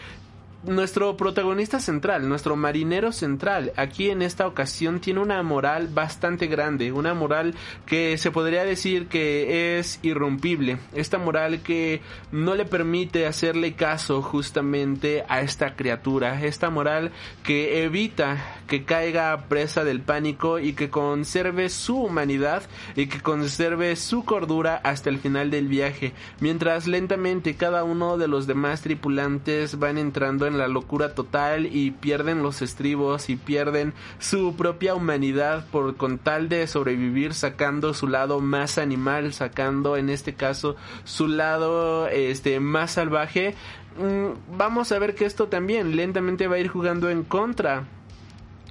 [0.63, 6.91] nuestro protagonista central, nuestro marinero central, aquí en esta ocasión tiene una moral bastante grande,
[6.91, 13.26] una moral que se podría decir que es irrompible, esta moral que no le permite
[13.26, 17.12] hacerle caso justamente a esta criatura, esta moral
[17.43, 22.63] que evita que caiga presa del pánico y que conserve su humanidad
[22.95, 28.28] y que conserve su cordura hasta el final del viaje, mientras lentamente cada uno de
[28.28, 34.55] los demás tripulantes van entrando la locura total y pierden los estribos y pierden su
[34.55, 40.33] propia humanidad por con tal de sobrevivir sacando su lado más animal, sacando en este
[40.33, 43.55] caso su lado este más salvaje.
[43.97, 47.85] Mm, vamos a ver que esto también lentamente va a ir jugando en contra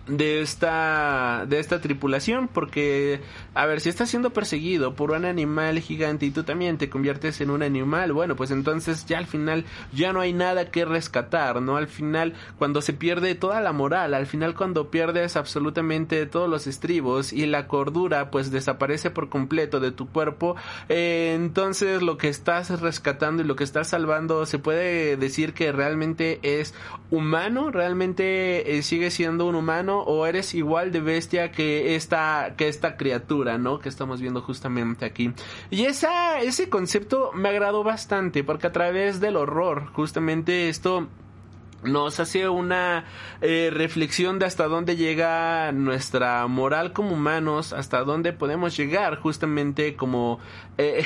[0.06, 3.20] de esta de esta tripulación porque
[3.54, 7.40] a ver si estás siendo perseguido por un animal gigante y tú también te conviertes
[7.40, 11.60] en un animal bueno pues entonces ya al final ya no hay nada que rescatar
[11.60, 16.48] no al final cuando se pierde toda la moral al final cuando pierdes absolutamente todos
[16.48, 20.56] los estribos y la cordura pues desaparece por completo de tu cuerpo
[20.88, 25.72] eh, entonces lo que estás rescatando y lo que estás salvando se puede decir que
[25.72, 26.74] realmente es
[27.10, 32.68] humano realmente eh, sigue siendo un humano o eres igual de bestia que esta, que
[32.68, 33.78] esta criatura, ¿no?
[33.78, 35.32] Que estamos viendo justamente aquí.
[35.70, 41.08] Y esa, ese concepto me agradó bastante porque a través del horror, justamente esto
[41.82, 43.04] nos hace una
[43.40, 49.96] eh, reflexión de hasta dónde llega nuestra moral como humanos, hasta dónde podemos llegar justamente
[49.96, 50.40] como
[50.78, 51.04] eh,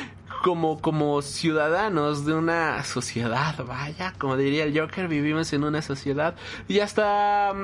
[0.42, 6.34] como como ciudadanos de una sociedad, vaya, como diría el Joker, vivimos en una sociedad
[6.68, 7.54] y hasta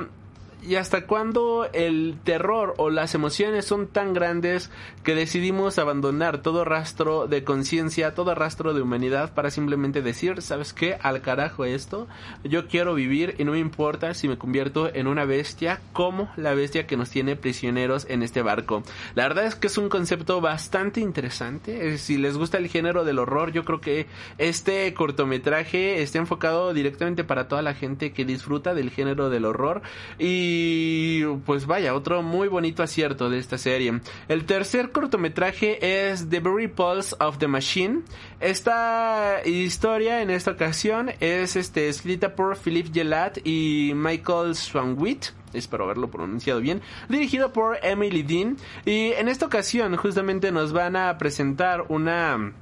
[0.65, 4.69] y hasta cuándo el terror o las emociones son tan grandes
[5.03, 10.73] que decidimos abandonar todo rastro de conciencia, todo rastro de humanidad para simplemente decir, ¿sabes
[10.73, 10.97] qué?
[11.01, 12.07] Al carajo esto,
[12.43, 16.53] yo quiero vivir y no me importa si me convierto en una bestia como la
[16.53, 18.83] bestia que nos tiene prisioneros en este barco.
[19.15, 21.93] La verdad es que es un concepto bastante interesante.
[21.93, 24.07] Eh, si les gusta el género del horror, yo creo que
[24.37, 29.81] este cortometraje está enfocado directamente para toda la gente que disfruta del género del horror
[30.17, 33.99] y y pues vaya, otro muy bonito acierto de esta serie.
[34.27, 38.01] El tercer cortometraje es The Very Pulse of the Machine.
[38.39, 45.83] Esta historia en esta ocasión es este, escrita por Philippe Gelat y Michael Swanwitt espero
[45.83, 48.57] haberlo pronunciado bien, dirigido por Emily Dean.
[48.85, 52.53] Y en esta ocasión justamente nos van a presentar una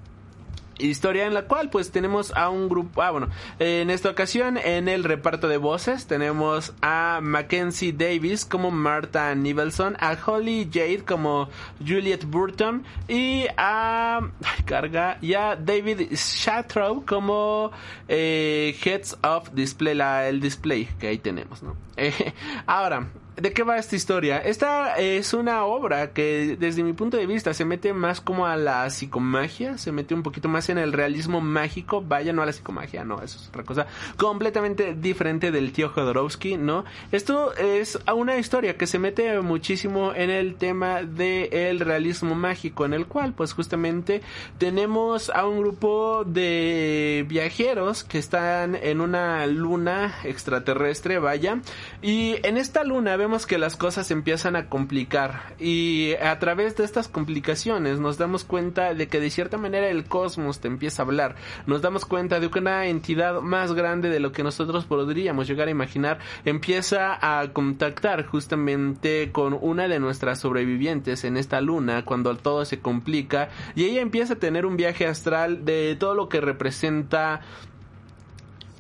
[0.82, 3.30] historia en la cual pues tenemos a un grupo, ah bueno,
[3.60, 9.96] en esta ocasión en el reparto de voces tenemos a Mackenzie Davis como Martha Nivelson,
[10.00, 14.22] a Holly Jade como Juliet Burton y a
[14.66, 17.72] carga y David Shatrow como
[18.08, 21.76] eh, Heads of Display, la, el display que ahí tenemos, ¿no?
[22.66, 23.08] ahora,
[23.42, 24.38] ¿De qué va esta historia?
[24.38, 28.56] Esta es una obra que desde mi punto de vista se mete más como a
[28.56, 32.54] la psicomagia, se mete un poquito más en el realismo mágico, vaya, no a la
[32.54, 36.86] psicomagia, no, eso es otra cosa completamente diferente del tío Jodorowsky, ¿no?
[37.12, 42.94] Esto es una historia que se mete muchísimo en el tema del realismo mágico, en
[42.94, 44.22] el cual pues justamente
[44.60, 51.60] tenemos a un grupo de viajeros que están en una luna extraterrestre, vaya,
[52.04, 56.84] y en esta luna vemos que las cosas empiezan a complicar y a través de
[56.84, 61.06] estas complicaciones nos damos cuenta de que de cierta manera el cosmos te empieza a
[61.06, 61.36] hablar.
[61.66, 65.70] Nos damos cuenta de que una entidad más grande de lo que nosotros podríamos llegar
[65.70, 72.36] a imaginar empieza a contactar justamente con una de nuestras sobrevivientes en esta luna cuando
[72.36, 76.42] todo se complica y ella empieza a tener un viaje astral de todo lo que
[76.42, 77.42] representa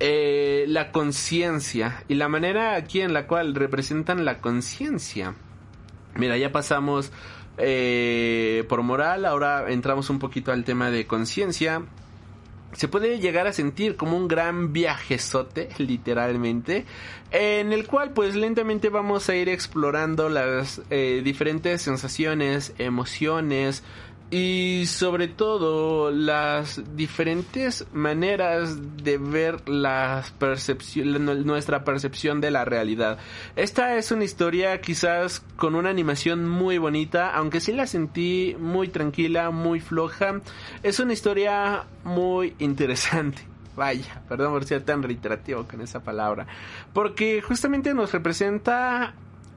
[0.03, 5.35] eh, la conciencia y la manera aquí en la cual representan la conciencia.
[6.15, 7.11] Mira, ya pasamos
[7.57, 11.83] eh, por moral, ahora entramos un poquito al tema de conciencia.
[12.73, 16.85] Se puede llegar a sentir como un gran viajezote, literalmente,
[17.31, 23.83] en el cual pues lentamente vamos a ir explorando las eh, diferentes sensaciones, emociones,
[24.31, 30.33] y sobre todo las diferentes maneras de ver las
[31.19, 33.17] nuestra percepción de la realidad.
[33.57, 38.87] Esta es una historia quizás con una animación muy bonita, aunque sí la sentí muy
[38.87, 40.39] tranquila, muy floja.
[40.81, 43.41] Es una historia muy interesante.
[43.75, 46.47] Vaya, perdón por ser tan reiterativo con esa palabra.
[46.93, 49.13] Porque justamente nos representa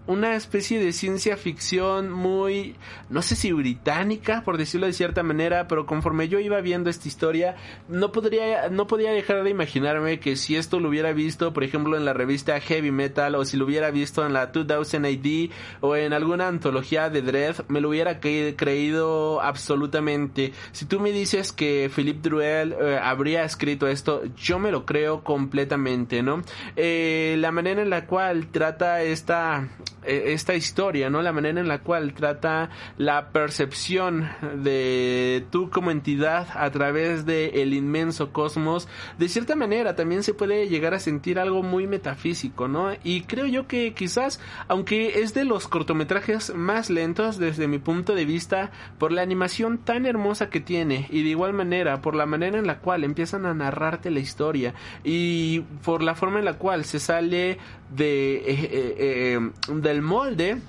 [0.07, 2.77] una especie de ciencia ficción muy,
[3.09, 7.09] no sé si británica, por decirlo de cierta manera, pero conforme yo iba viendo esta
[7.09, 7.57] historia,
[7.89, 11.97] no podría, no podía dejar de imaginarme que si esto lo hubiera visto, por ejemplo,
[11.97, 15.51] en la revista Heavy Metal, o si lo hubiera visto en la 2000 AD,
[15.81, 20.53] o en alguna antología de Dread, me lo hubiera creído absolutamente.
[20.73, 25.25] Si tú me dices que Philip Druel eh, habría escrito esto, yo me lo creo
[25.25, 26.43] completamente, ¿no?
[26.77, 29.69] Eh, la manera en la cual trata esta
[30.07, 31.23] esta historia, ¿no?
[31.23, 34.29] La manera en la cual trata la percepción
[34.63, 38.89] de tú como entidad a través de el inmenso cosmos,
[39.19, 42.93] de cierta manera también se puede llegar a sentir algo muy metafísico, ¿no?
[43.03, 48.15] Y creo yo que quizás, aunque es de los cortometrajes más lentos desde mi punto
[48.15, 52.27] de vista, por la animación tan hermosa que tiene y de igual manera por la
[52.27, 56.55] manera en la cual empiezan a narrarte la historia y por la forma en la
[56.55, 57.59] cual se sale
[57.91, 60.61] de, eh, eh, eh, de el molde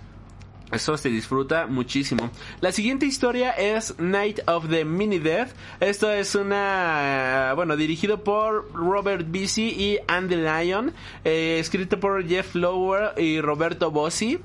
[0.75, 2.29] Eso se disfruta muchísimo.
[2.59, 5.51] La siguiente historia es Night of the Mini Death.
[5.79, 12.55] Esto es una, bueno, dirigido por Robert Bisi y Andy Lyon, eh, escrito por Jeff
[12.55, 14.39] Lower y Roberto Bossi.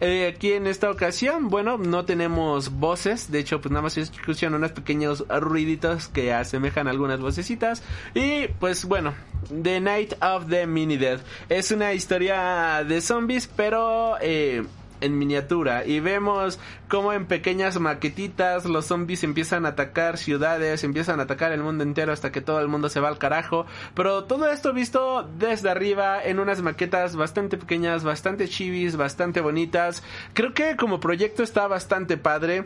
[0.00, 4.00] Eh, aquí en esta ocasión, bueno, no tenemos voces, de hecho, pues nada más se
[4.00, 7.82] escuchan unos pequeños ruiditos que asemejan algunas vocecitas.
[8.14, 9.14] Y pues bueno,
[9.62, 14.64] The Night of the Mini Death es una historia de zombies, pero eh,
[15.04, 21.20] en miniatura y vemos como en pequeñas maquetitas los zombies empiezan a atacar ciudades, empiezan
[21.20, 24.24] a atacar el mundo entero hasta que todo el mundo se va al carajo, pero
[24.24, 30.02] todo esto visto desde arriba en unas maquetas bastante pequeñas, bastante chivis, bastante bonitas.
[30.32, 32.64] Creo que como proyecto está bastante padre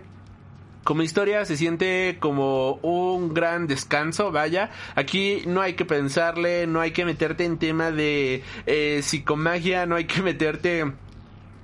[0.89, 4.71] como historia se siente como un gran descanso, vaya.
[4.95, 9.97] Aquí no hay que pensarle, no hay que meterte en tema de eh, psicomagia, no
[9.97, 10.91] hay que meterte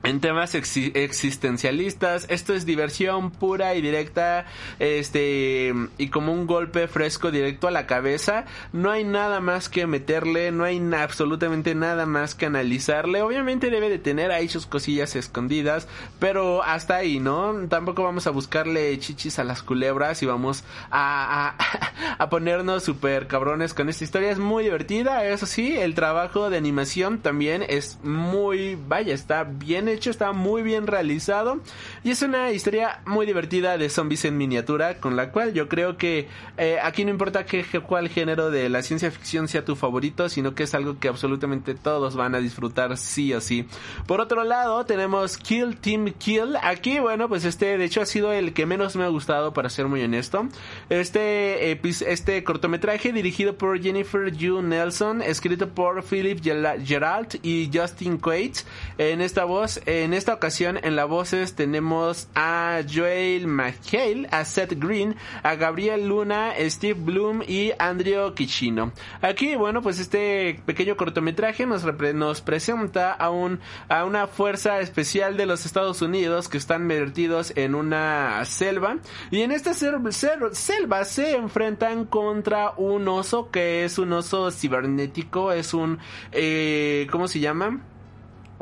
[0.05, 2.27] en temas existencialistas.
[2.29, 4.45] Esto es diversión pura y directa,
[4.79, 8.45] este, y como un golpe fresco directo a la cabeza.
[8.73, 13.23] No hay nada más que meterle, no hay absolutamente nada más que analizarle.
[13.23, 15.89] Obviamente debe de tener ahí sus cosillas escondidas,
[16.19, 17.55] pero hasta ahí, ¿no?
[17.69, 21.57] Tampoco vamos a buscarle chichis a las culebras y vamos a,
[22.19, 24.31] a, ponernos super cabrones con esta historia.
[24.31, 29.89] Es muy divertida, eso sí, el trabajo de animación también es muy, vaya, está bien
[29.95, 31.61] hecho, está muy bien realizado
[32.05, 35.97] y es una historia muy divertida de zombies en miniatura con la cual yo creo
[35.97, 36.29] que
[36.59, 40.55] eh, aquí no importa que, cuál género de la ciencia ficción sea tu favorito, sino
[40.55, 43.67] que es algo que absolutamente todos van a disfrutar sí o sí.
[44.07, 46.57] Por otro lado, tenemos Kill Team Kill.
[46.63, 49.71] Aquí, bueno, pues este de hecho ha sido el que menos me ha gustado para
[49.71, 50.47] ser muy honesto.
[50.91, 58.67] Este este cortometraje dirigido por Jennifer Yu Nelson, escrito por Philip Gerald y Justin Quates.
[58.99, 61.94] En esta voz en esta ocasión en las voces tenemos
[62.35, 68.93] a Joel McHale, a Seth Green, a Gabriel Luna, Steve Bloom y Andrew Kichino.
[69.21, 71.85] Aquí, bueno, pues este pequeño cortometraje nos,
[72.15, 77.53] nos presenta a, un, a una fuerza especial de los Estados Unidos que están vertidos
[77.57, 78.99] en una selva
[79.31, 85.75] y en esta selva se enfrentan contra un oso que es un oso cibernético, es
[85.75, 85.99] un,
[86.33, 87.81] eh, ¿cómo se llama?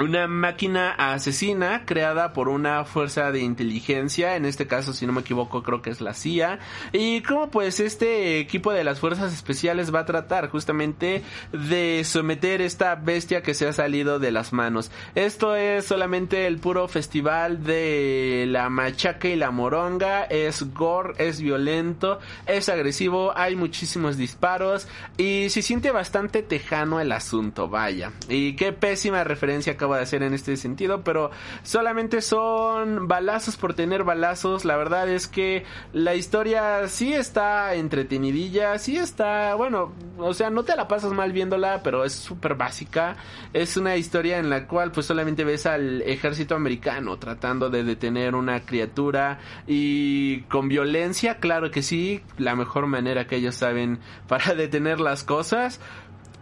[0.03, 5.21] Una máquina asesina creada por una fuerza de inteligencia, en este caso si no me
[5.21, 6.59] equivoco creo que es la CIA,
[6.93, 11.23] y como pues este equipo de las fuerzas especiales va a tratar justamente
[11.53, 14.91] de someter esta bestia que se ha salido de las manos.
[15.15, 21.41] Esto es solamente el puro festival de la machaca y la moronga, es gore, es
[21.41, 28.13] violento, es agresivo, hay muchísimos disparos y se siente bastante tejano el asunto, vaya.
[28.29, 31.31] Y qué pésima referencia acabo de hacer en este sentido, pero
[31.63, 34.65] solamente son balazos por tener balazos.
[34.65, 40.65] La verdad es que la historia sí está entretenidilla, sí está, bueno, o sea, no
[40.65, 43.17] te la pasas mal viéndola, pero es súper básica.
[43.53, 48.35] Es una historia en la cual pues solamente ves al ejército americano tratando de detener
[48.35, 54.55] una criatura y con violencia, claro que sí, la mejor manera que ellos saben para
[54.57, 55.81] detener las cosas.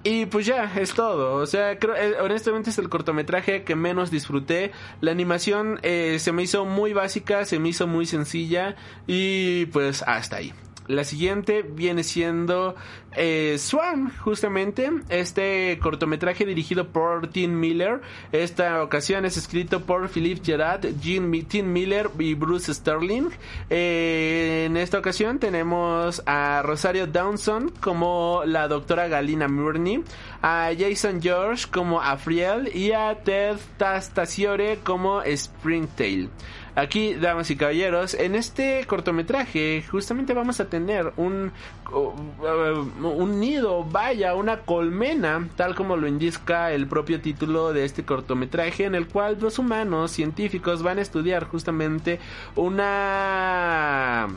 [0.03, 1.35] Y pues ya, es todo.
[1.35, 4.73] O sea, creo, eh, honestamente es el cortometraje que menos disfruté.
[5.01, 8.77] La animación eh, se me hizo muy básica, se me hizo muy sencilla
[9.07, 10.55] y pues hasta ahí.
[10.87, 12.75] La siguiente viene siendo
[13.17, 18.01] eh, Swarm, justamente, este cortometraje dirigido por Tim Miller.
[18.33, 23.31] Esta ocasión es escrito por Philip Gerard, Tim Miller y Bruce Sterling.
[23.69, 30.03] Eh, en esta ocasión tenemos a Rosario Downson como la doctora Galina Murney,
[30.43, 36.31] a Jason George como Afriel y a Ted Tastaciore como Springtail.
[36.75, 41.51] Aquí, damas y caballeros, en este cortometraje justamente vamos a tener un,
[41.93, 48.85] un nido, vaya, una colmena, tal como lo indica el propio título de este cortometraje,
[48.85, 52.21] en el cual los humanos científicos van a estudiar justamente
[52.57, 54.29] una...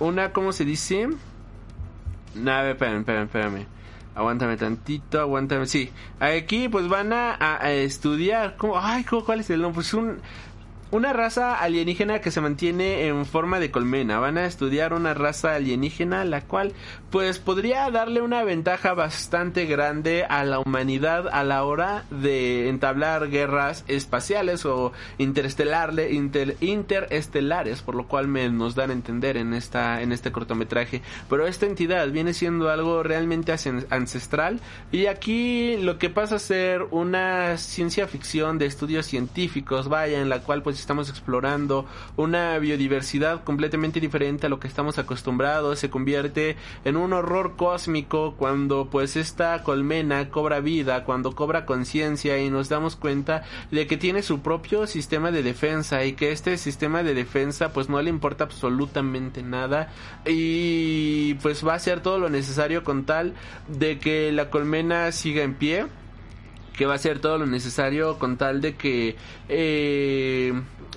[0.00, 1.08] Una, ¿cómo se dice?
[2.34, 3.66] Nave, espérame, espérame, espérame.
[4.14, 5.66] Aguántame tantito, aguántame.
[5.66, 8.56] Sí, aquí pues van a, a, estudiar.
[8.58, 8.78] ¿cómo?
[8.78, 9.76] Ay, ¿cuál es el nombre?
[9.76, 10.18] Pues un
[10.92, 14.20] una raza alienígena que se mantiene en forma de colmena.
[14.20, 16.74] Van a estudiar una raza alienígena la cual
[17.10, 23.30] pues podría darle una ventaja bastante grande a la humanidad a la hora de entablar
[23.30, 26.12] guerras espaciales o interestelares,
[26.60, 31.00] interestelares, por lo cual me, nos dan a entender en esta en este cortometraje.
[31.30, 33.54] Pero esta entidad viene siendo algo realmente
[33.88, 40.20] ancestral y aquí lo que pasa a ser una ciencia ficción de estudios científicos, vaya,
[40.20, 45.78] en la cual pues estamos explorando una biodiversidad completamente diferente a lo que estamos acostumbrados,
[45.78, 52.38] se convierte en un horror cósmico cuando pues esta colmena cobra vida, cuando cobra conciencia
[52.38, 56.58] y nos damos cuenta de que tiene su propio sistema de defensa y que este
[56.58, 59.92] sistema de defensa pues no le importa absolutamente nada.
[60.26, 63.34] Y pues va a hacer todo lo necesario con tal
[63.68, 65.86] de que la colmena siga en pie
[66.76, 69.16] que va a hacer todo lo necesario con tal de que
[69.48, 70.52] eh,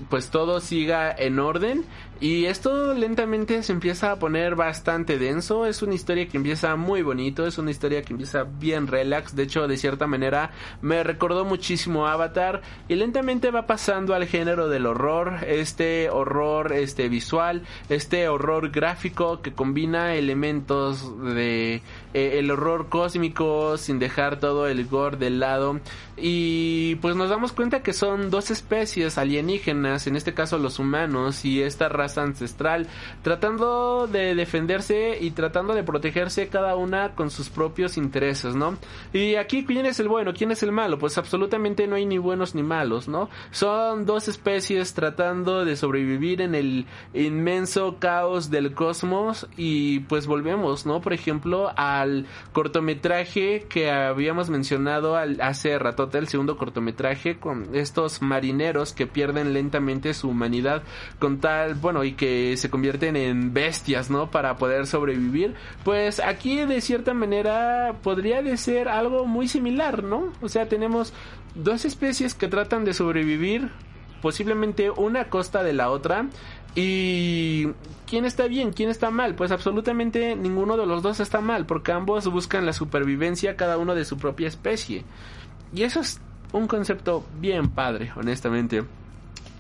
[0.09, 1.85] pues todo siga en orden
[2.21, 5.65] y esto lentamente se empieza a poner bastante denso.
[5.65, 7.45] Es una historia que empieza muy bonito.
[7.45, 9.35] Es una historia que empieza bien relax.
[9.35, 10.51] De hecho, de cierta manera,
[10.81, 12.61] me recordó muchísimo Avatar.
[12.87, 15.39] Y lentamente va pasando al género del horror.
[15.45, 17.63] Este horror este visual.
[17.89, 21.81] Este horror gráfico que combina elementos de
[22.13, 25.81] eh, el horror cósmico sin dejar todo el gore del lado.
[26.15, 31.43] Y pues nos damos cuenta que son dos especies alienígenas, en este caso los humanos
[31.43, 32.87] y esta raza ancestral,
[33.21, 38.77] tratando de defenderse y tratando de protegerse cada una con sus propios intereses, ¿no?
[39.11, 40.33] Y aquí, ¿quién es el bueno?
[40.33, 40.97] ¿Quién es el malo?
[40.97, 43.29] Pues absolutamente no hay ni buenos ni malos, ¿no?
[43.51, 50.85] Son dos especies tratando de sobrevivir en el inmenso caos del cosmos y pues volvemos,
[50.85, 51.01] ¿no?
[51.01, 58.21] Por ejemplo, al cortometraje que habíamos mencionado al, hace rato el segundo cortometraje con estos
[58.21, 60.83] marineros que pierden lentamente su humanidad
[61.19, 64.29] con tal, bueno, y que se convierten en bestias, ¿no?
[64.31, 65.53] Para poder sobrevivir.
[65.83, 70.33] Pues aquí de cierta manera podría de ser algo muy similar, ¿no?
[70.41, 71.13] O sea, tenemos
[71.55, 73.69] dos especies que tratan de sobrevivir
[74.21, 76.27] posiblemente una a costa de la otra
[76.75, 77.67] y
[78.05, 78.73] ¿quién está bien?
[78.73, 79.35] ¿Quién está mal?
[79.35, 83.95] Pues absolutamente ninguno de los dos está mal, porque ambos buscan la supervivencia cada uno
[83.95, 85.05] de su propia especie.
[85.73, 86.19] Y eso es
[86.51, 88.83] un concepto bien padre, honestamente.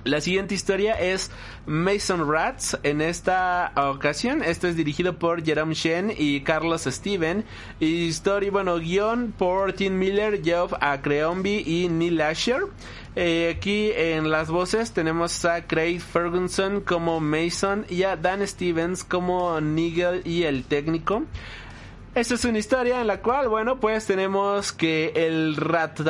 [0.05, 1.31] La siguiente historia es
[1.65, 2.77] Mason Rats.
[2.83, 7.43] En esta ocasión, esto es dirigido por Jerome Shen y Carlos Steven.
[7.79, 12.67] Y story, bueno, guion por Tim Miller, Geoff Acreombi y Neil Asher.
[13.15, 19.03] Eh, aquí en las voces tenemos a Craig Ferguson como Mason y a Dan Stevens
[19.03, 21.23] como Nigel y el técnico.
[22.15, 25.57] Esta es una historia en la cual, bueno, pues tenemos que el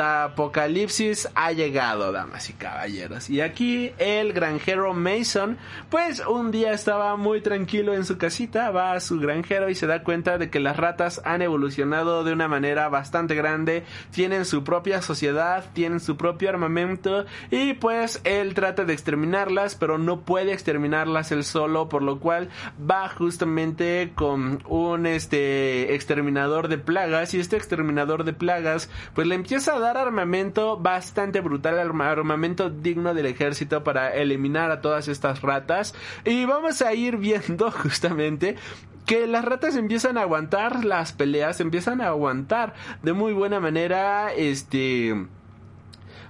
[0.00, 3.28] apocalipsis ha llegado, damas y caballeros.
[3.28, 5.58] Y aquí el granjero Mason,
[5.90, 9.88] pues un día estaba muy tranquilo en su casita, va a su granjero y se
[9.88, 13.82] da cuenta de que las ratas han evolucionado de una manera bastante grande,
[14.12, 19.98] tienen su propia sociedad, tienen su propio armamento y pues él trata de exterminarlas, pero
[19.98, 22.48] no puede exterminarlas él solo, por lo cual
[22.88, 29.34] va justamente con un este exterminador de plagas y este exterminador de plagas pues le
[29.34, 35.42] empieza a dar armamento bastante brutal, armamento digno del ejército para eliminar a todas estas
[35.42, 35.94] ratas.
[36.24, 38.56] Y vamos a ir viendo justamente
[39.06, 44.32] que las ratas empiezan a aguantar las peleas, empiezan a aguantar de muy buena manera
[44.32, 45.14] este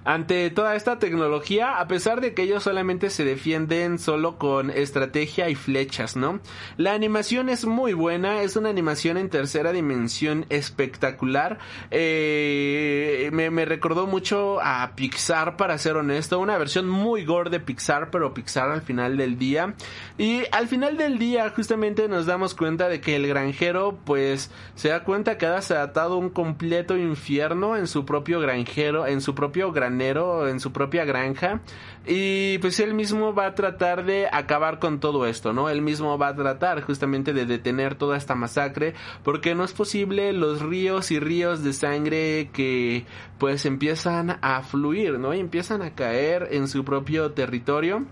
[0.06, 5.50] ante toda esta tecnología, a pesar de que ellos solamente se defienden solo con estrategia
[5.50, 6.38] y flechas, ¿no?
[6.76, 11.58] La animación es muy buena, es una animación en tercera dimensión espectacular.
[11.90, 18.12] Eh, me, recordó mucho a Pixar, para ser honesto, una versión muy gore de Pixar,
[18.12, 19.74] pero Pixar al final del día.
[20.18, 24.90] Y al final del día, justamente nos damos cuenta de que el granjero, pues, se
[24.90, 29.72] da cuenta que ha atado un completo infierno en su propio granjero, en su propio
[29.72, 31.60] granjero en su propia granja
[32.06, 35.68] y pues él mismo va a tratar de acabar con todo esto, ¿no?
[35.68, 38.94] Él mismo va a tratar justamente de detener toda esta masacre
[39.24, 43.04] porque no es posible los ríos y ríos de sangre que
[43.38, 45.34] pues empiezan a fluir, ¿no?
[45.34, 48.04] Y empiezan a caer en su propio territorio.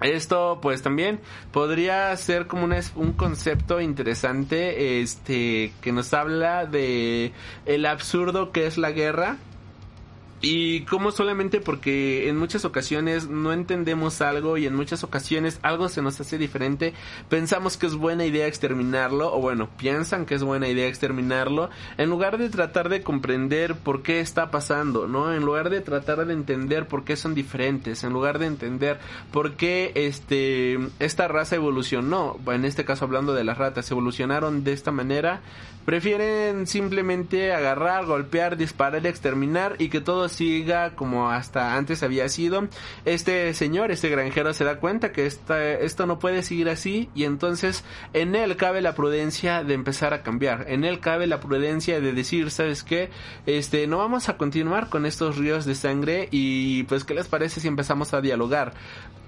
[0.00, 1.20] Esto pues también
[1.52, 7.32] podría ser como un, un concepto interesante este que nos habla de
[7.66, 9.36] el absurdo que es la guerra
[10.42, 15.88] y como solamente porque en muchas ocasiones no entendemos algo y en muchas ocasiones algo
[15.88, 16.94] se nos hace diferente,
[17.28, 22.10] pensamos que es buena idea exterminarlo, o bueno, piensan que es buena idea exterminarlo, en
[22.10, 25.32] lugar de tratar de comprender por qué está pasando, ¿no?
[25.32, 28.98] En lugar de tratar de entender por qué son diferentes, en lugar de entender
[29.30, 34.72] por qué este, esta raza evolucionó, en este caso hablando de las ratas, evolucionaron de
[34.72, 35.40] esta manera,
[35.84, 42.68] prefieren simplemente agarrar, golpear, disparar, exterminar y que todo siga como hasta antes había sido.
[43.04, 47.24] Este señor, este granjero se da cuenta que esta, esto no puede seguir así y
[47.24, 50.66] entonces en él cabe la prudencia de empezar a cambiar.
[50.68, 53.10] En él cabe la prudencia de decir, ¿sabes qué?
[53.46, 57.60] Este, no vamos a continuar con estos ríos de sangre y pues ¿qué les parece
[57.60, 58.74] si empezamos a dialogar?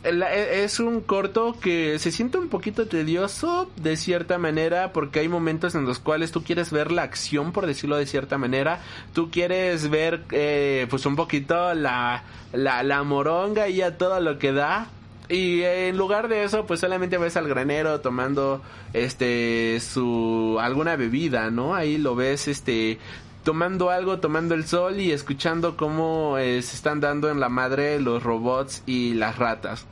[0.05, 5.29] E, es un corto que se siente un poquito tedioso de cierta manera porque hay
[5.29, 8.81] momentos en los cuales tú quieres ver la acción por decirlo de cierta manera
[9.15, 14.39] tú quieres ver eh, pues un poquito la, la, la moronga y a todo lo
[14.39, 14.89] que da
[15.29, 18.61] y en lugar de eso, pues solamente ves al granero tomando
[18.93, 21.75] este su alguna bebida, ¿no?
[21.75, 22.99] Ahí lo ves este
[23.43, 28.01] tomando algo, tomando el sol y escuchando cómo eh, se están dando en la madre
[28.01, 29.87] los robots y las ratas.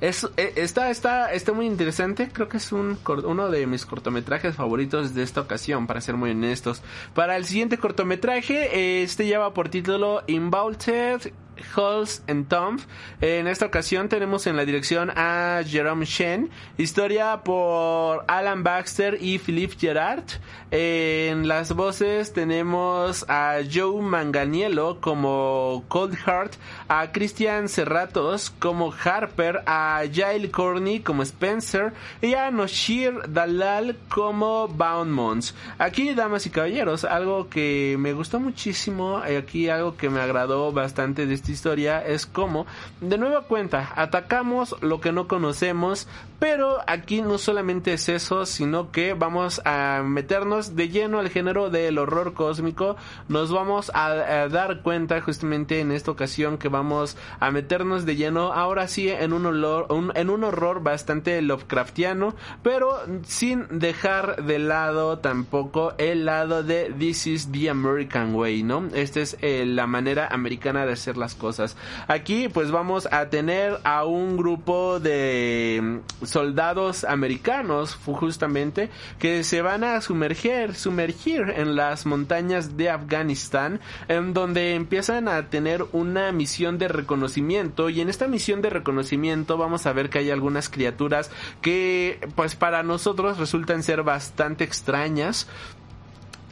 [0.00, 2.30] Es, eh, está, está, está muy interesante.
[2.32, 6.30] Creo que es un, uno de mis cortometrajes favoritos de esta ocasión, para ser muy
[6.30, 6.82] honestos.
[7.14, 11.32] Para el siguiente cortometraje, este lleva por título Invaulted
[11.74, 12.80] Halls and Tomb.
[13.20, 19.38] En esta ocasión tenemos en la dirección a Jerome Shen, historia por Alan Baxter y
[19.38, 20.24] Philippe Gerard.
[20.70, 26.54] En las voces tenemos a Joe Manganiello como Cold Heart,
[26.88, 31.92] a Christian Serratos como Harper, a Jail Corney como Spencer
[32.22, 35.54] y a Noshir Dalal como Boundmons.
[35.78, 41.26] Aquí, damas y caballeros, algo que me gustó muchísimo, aquí algo que me agradó bastante
[41.26, 42.66] de este historia es como,
[43.00, 46.08] de nueva cuenta, atacamos lo que no conocemos,
[46.40, 51.68] pero aquí no solamente es eso, sino que vamos a meternos de lleno al género
[51.68, 52.96] del horror cósmico.
[53.28, 58.54] Nos vamos a, dar cuenta justamente en esta ocasión que vamos a meternos de lleno
[58.54, 65.92] ahora sí en un, en un horror bastante Lovecraftiano, pero sin dejar de lado tampoco
[65.98, 68.88] el lado de This is the American Way, ¿no?
[68.94, 71.76] Esta es eh, la manera americana de hacer las cosas.
[72.06, 79.82] Aquí pues vamos a tener a un grupo de soldados americanos justamente que se van
[79.82, 86.78] a sumergir, sumergir en las montañas de Afganistán en donde empiezan a tener una misión
[86.78, 91.30] de reconocimiento y en esta misión de reconocimiento vamos a ver que hay algunas criaturas
[91.62, 95.48] que pues para nosotros resultan ser bastante extrañas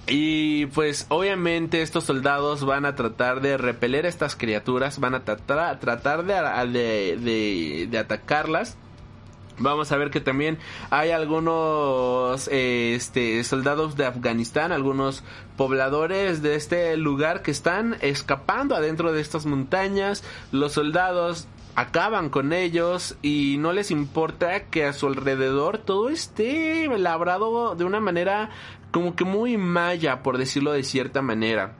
[0.08, 5.24] y pues obviamente estos soldados van a tratar de repeler a estas criaturas, van a
[5.24, 8.76] tratar, de, de, de atacarlas
[9.60, 10.58] Vamos a ver que también
[10.90, 15.24] hay algunos este, soldados de Afganistán, algunos
[15.56, 20.22] pobladores de este lugar que están escapando adentro de estas montañas.
[20.52, 26.88] Los soldados acaban con ellos y no les importa que a su alrededor todo esté
[26.96, 28.50] labrado de una manera
[28.90, 31.74] como que muy maya, por decirlo de cierta manera.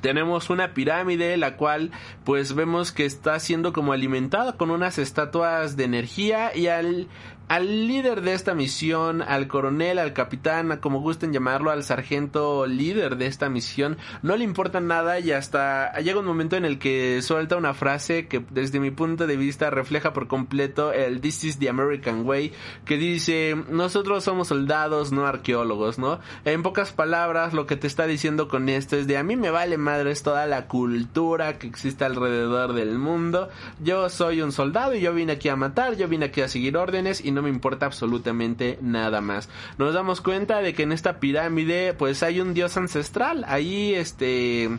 [0.00, 1.90] Tenemos una pirámide la cual
[2.24, 7.08] pues vemos que está siendo como alimentada con unas estatuas de energía y al
[7.50, 13.16] al líder de esta misión, al coronel, al capitán, como gusten llamarlo, al sargento líder
[13.16, 17.20] de esta misión, no le importa nada y hasta llega un momento en el que
[17.22, 21.58] suelta una frase que desde mi punto de vista refleja por completo el This is
[21.58, 22.52] the American Way,
[22.84, 26.20] que dice, nosotros somos soldados, no arqueólogos, ¿no?
[26.44, 29.50] En pocas palabras, lo que te está diciendo con esto es de a mí me
[29.50, 33.48] vale madre es toda la cultura que existe alrededor del mundo,
[33.82, 36.76] yo soy un soldado y yo vine aquí a matar, yo vine aquí a seguir
[36.76, 39.48] órdenes y no me importa absolutamente nada más.
[39.78, 43.44] Nos damos cuenta de que en esta pirámide pues hay un dios ancestral.
[43.48, 44.70] Ahí este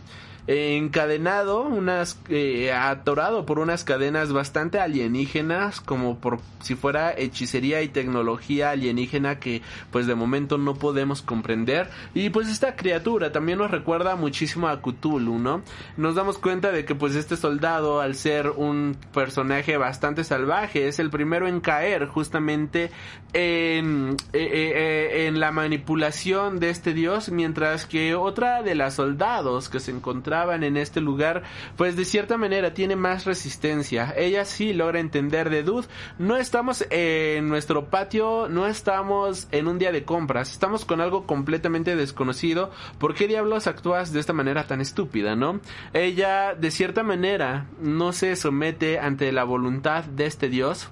[0.51, 7.87] encadenado, unas eh, atorado por unas cadenas bastante alienígenas, como por si fuera hechicería y
[7.87, 11.89] tecnología alienígena que pues de momento no podemos comprender.
[12.13, 15.61] Y pues esta criatura también nos recuerda muchísimo a Cthulhu, ¿no?
[15.97, 20.99] Nos damos cuenta de que pues este soldado al ser un personaje bastante salvaje es
[20.99, 22.91] el primero en caer justamente
[23.33, 29.69] en, eh, eh, en la manipulación de este dios, mientras que otra de las soldados
[29.69, 31.43] que se encontraba en este lugar,
[31.77, 34.13] pues de cierta manera tiene más resistencia.
[34.17, 35.87] Ella sí logra entender de Dude,
[36.17, 41.25] no estamos en nuestro patio, no estamos en un día de compras, estamos con algo
[41.25, 42.71] completamente desconocido.
[42.97, 45.59] ¿Por qué diablos actúas de esta manera tan estúpida, no?
[45.93, 50.89] Ella de cierta manera no se somete ante la voluntad de este dios.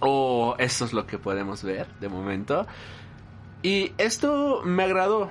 [0.00, 2.66] O eso es lo que podemos ver de momento.
[3.62, 5.30] Y esto me agradó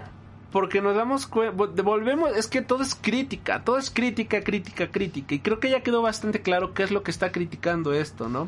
[0.55, 5.35] porque nos damos cuenta, devolvemos, es que todo es crítica, todo es crítica, crítica, crítica,
[5.35, 8.47] y creo que ya quedó bastante claro qué es lo que está criticando esto, ¿no?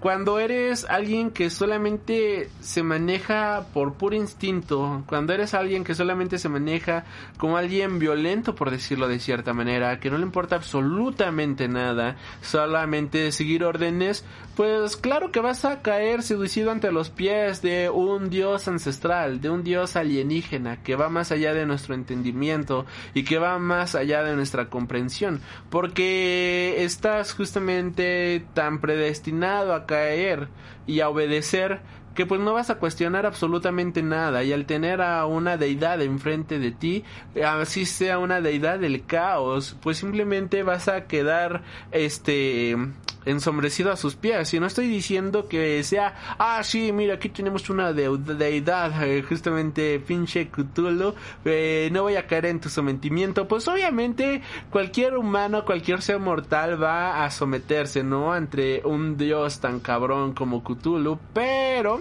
[0.00, 6.38] Cuando eres alguien que solamente se maneja por puro instinto, cuando eres alguien que solamente
[6.38, 7.04] se maneja
[7.36, 13.32] como alguien violento, por decirlo de cierta manera, que no le importa absolutamente nada, solamente
[13.32, 14.24] seguir órdenes,
[14.54, 19.50] pues claro que vas a caer seducido ante los pies de un dios ancestral, de
[19.50, 24.22] un dios alienígena, que va más allá de nuestro entendimiento y que va más allá
[24.22, 25.40] de nuestra comprensión,
[25.70, 30.48] porque estás justamente tan predestinado a caer
[30.86, 31.80] y a obedecer
[32.14, 34.42] que pues no vas a cuestionar absolutamente nada.
[34.42, 37.04] Y al tener a una deidad enfrente de ti,
[37.44, 41.62] así sea una deidad del caos, pues simplemente vas a quedar
[41.92, 42.76] este
[43.24, 44.52] ensombrecido a sus pies.
[44.54, 50.00] Y no estoy diciendo que sea, ah, sí, mira, aquí tenemos una deidad, eh, justamente
[50.00, 51.14] pinche Cthulhu,
[51.44, 53.46] eh, no voy a caer en tu sometimiento.
[53.48, 58.32] Pues obviamente cualquier humano, cualquier ser mortal va a someterse, ¿no?
[58.32, 62.00] Ante un dios tan cabrón como Cthulhu, pero...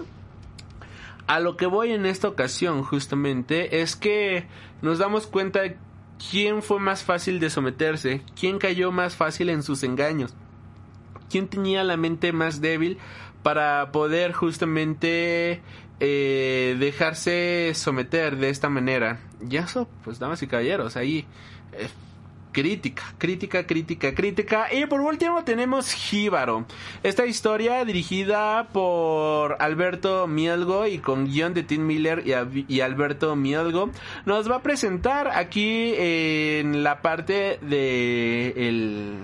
[1.27, 4.47] A lo que voy en esta ocasión justamente es que
[4.81, 5.77] nos damos cuenta de
[6.31, 10.33] quién fue más fácil de someterse, quién cayó más fácil en sus engaños
[11.29, 12.97] quién tenía la mente más débil
[13.43, 15.61] para poder justamente
[15.99, 19.19] eh, dejarse someter de esta manera.
[19.49, 21.25] Y eso, pues damas y caballeros, ahí
[21.73, 21.87] eh,
[22.51, 24.73] crítica, crítica, crítica, crítica.
[24.73, 26.65] Y por último tenemos Jíbaro.
[27.03, 33.91] Esta historia dirigida por Alberto Mielgo y con guion de Tim Miller y, Alberto Mielgo
[34.25, 39.17] nos va a presentar aquí en la parte de el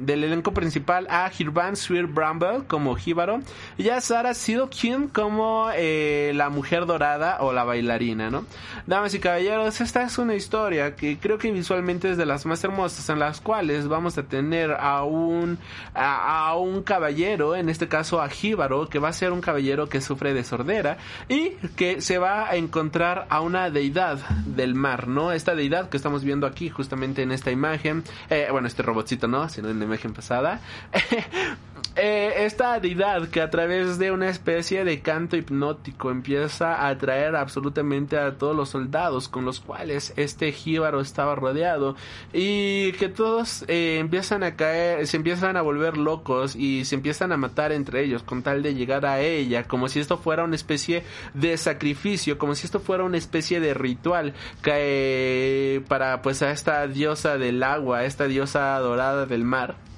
[0.00, 3.40] del elenco principal a Hirvan Swear Bramble como Jíbaro
[3.78, 8.44] y a Sarah Silkin como eh, la mujer dorada o la bailarina, ¿no?
[8.86, 12.62] Damas y caballeros, esta es una historia que creo que visualmente es de las más
[12.64, 15.58] hermosas en las cuales vamos a tener a un
[15.94, 20.00] a, un caballero, en este caso a Jíbaro, que va a ser un caballero que
[20.00, 20.98] sufre de sordera
[21.28, 25.32] y que se va a encontrar a una deidad del mar, ¿no?
[25.32, 29.48] Esta deidad que estamos viendo aquí justamente en esta imagen, eh, bueno, este robotcito, ¿no?
[29.48, 30.60] Sino en imagen pasada.
[31.96, 37.36] Eh, esta deidad que a través de una especie de canto hipnótico empieza a atraer
[37.36, 41.96] absolutamente a todos los soldados con los cuales este jíbaro estaba rodeado
[42.32, 47.32] y que todos eh, empiezan a caer, se empiezan a volver locos y se empiezan
[47.32, 50.56] a matar entre ellos con tal de llegar a ella, como si esto fuera una
[50.56, 51.02] especie
[51.34, 56.86] de sacrificio, como si esto fuera una especie de ritual que, para pues a esta
[56.86, 59.89] diosa del agua, esta diosa dorada del mar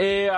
[0.00, 0.30] eh,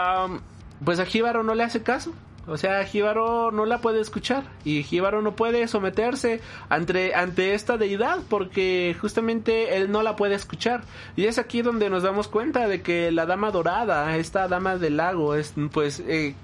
[0.84, 2.12] pues a Jíbaro no le hace caso.
[2.48, 7.76] O sea, Jíbaro no la puede escuchar y Jíbaro no puede someterse ante, ante esta
[7.76, 10.82] deidad porque justamente él no la puede escuchar.
[11.14, 14.96] Y es aquí donde nos damos cuenta de que la dama dorada, esta dama del
[14.96, 16.34] lago, es pues eh,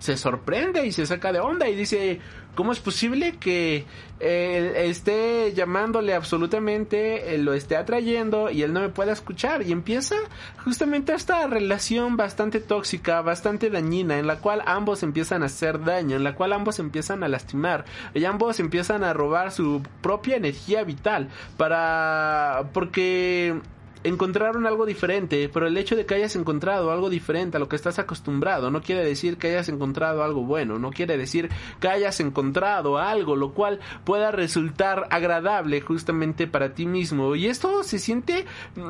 [0.00, 2.20] se sorprende y se saca de onda y dice,
[2.56, 3.84] ¿Cómo es posible que
[4.18, 9.60] eh, esté llamándole absolutamente, eh, lo esté atrayendo y él no me pueda escuchar?
[9.60, 10.16] Y empieza
[10.64, 16.16] justamente esta relación bastante tóxica, bastante dañina, en la cual ambos empiezan a hacer daño,
[16.16, 17.84] en la cual ambos empiezan a lastimar,
[18.14, 21.28] y ambos empiezan a robar su propia energía vital
[21.58, 22.70] para...
[22.72, 23.60] porque
[24.06, 27.76] encontraron algo diferente, pero el hecho de que hayas encontrado algo diferente a lo que
[27.76, 31.50] estás acostumbrado no quiere decir que hayas encontrado algo bueno, no quiere decir
[31.80, 37.34] que hayas encontrado algo lo cual pueda resultar agradable justamente para ti mismo.
[37.34, 38.46] Y esto se siente...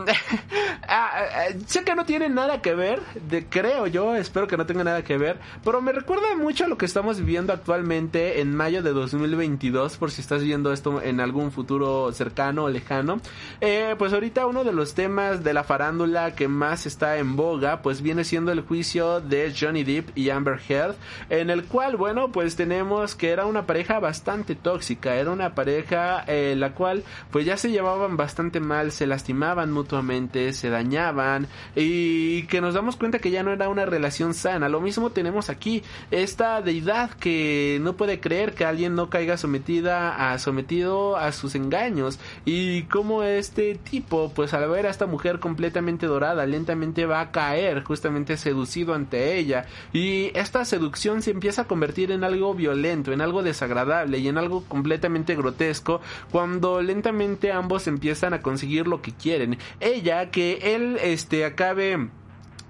[0.89, 4.67] Ah, ah, sé que no tiene nada que ver, de, creo yo, espero que no
[4.67, 8.55] tenga nada que ver, pero me recuerda mucho a lo que estamos viviendo actualmente en
[8.55, 13.21] mayo de 2022, por si estás viendo esto en algún futuro cercano o lejano.
[13.61, 17.81] Eh, pues ahorita uno de los temas de la farándula que más está en boga,
[17.81, 20.97] pues viene siendo el juicio de Johnny Depp y Amber Heard,
[21.31, 26.25] en el cual, bueno, pues tenemos que era una pareja bastante tóxica, era una pareja
[26.27, 31.47] eh, la cual pues ya se llevaban bastante mal, se lastimaban mutuamente, se dañaban
[31.77, 34.69] y que nos damos cuenta que ya no era una relación sana.
[34.69, 40.33] Lo mismo tenemos aquí, esta deidad que no puede creer que alguien no caiga sometida
[40.33, 46.07] a sometido a sus engaños y como este tipo pues al ver esta mujer completamente
[46.07, 51.65] dorada lentamente va a caer justamente seducido ante ella y esta seducción se empieza a
[51.67, 57.87] convertir en algo violento, en algo desagradable y en algo completamente grotesco cuando lentamente ambos
[57.89, 59.59] empiezan a conseguir lo que quieren.
[59.81, 62.09] Ella que él este acabe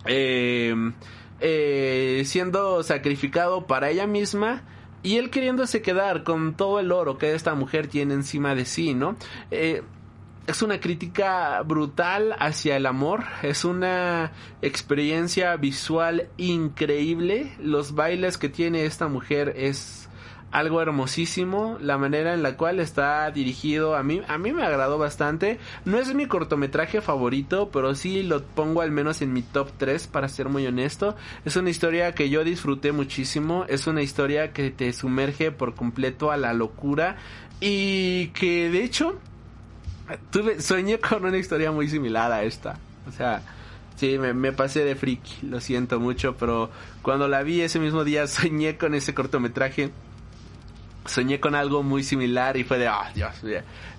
[0.06, 0.74] eh,
[1.38, 4.64] eh, siendo sacrificado para ella misma
[5.04, 8.94] y él queriéndose quedar con todo el oro que esta mujer tiene encima de sí,
[8.94, 9.14] ¿no?
[9.52, 9.82] Eh,
[10.46, 14.32] es una crítica brutal hacia el amor, es una
[14.62, 20.08] experiencia visual increíble, los bailes que tiene esta mujer es
[20.52, 24.96] algo hermosísimo, la manera en la cual está dirigido a mí a mí me agradó
[24.96, 25.58] bastante.
[25.84, 30.06] No es mi cortometraje favorito, pero sí lo pongo al menos en mi top 3
[30.06, 31.16] para ser muy honesto.
[31.44, 36.30] Es una historia que yo disfruté muchísimo, es una historia que te sumerge por completo
[36.30, 37.16] a la locura.
[37.60, 39.18] Y que de hecho
[40.30, 42.78] tuve, soñé con una historia muy similar a esta.
[43.08, 43.42] O sea,
[43.96, 46.70] sí, me, me, pasé de friki, lo siento mucho, pero
[47.02, 49.90] cuando la vi ese mismo día soñé con ese cortometraje.
[51.06, 53.36] Soñé con algo muy similar y fue de, oh, Dios,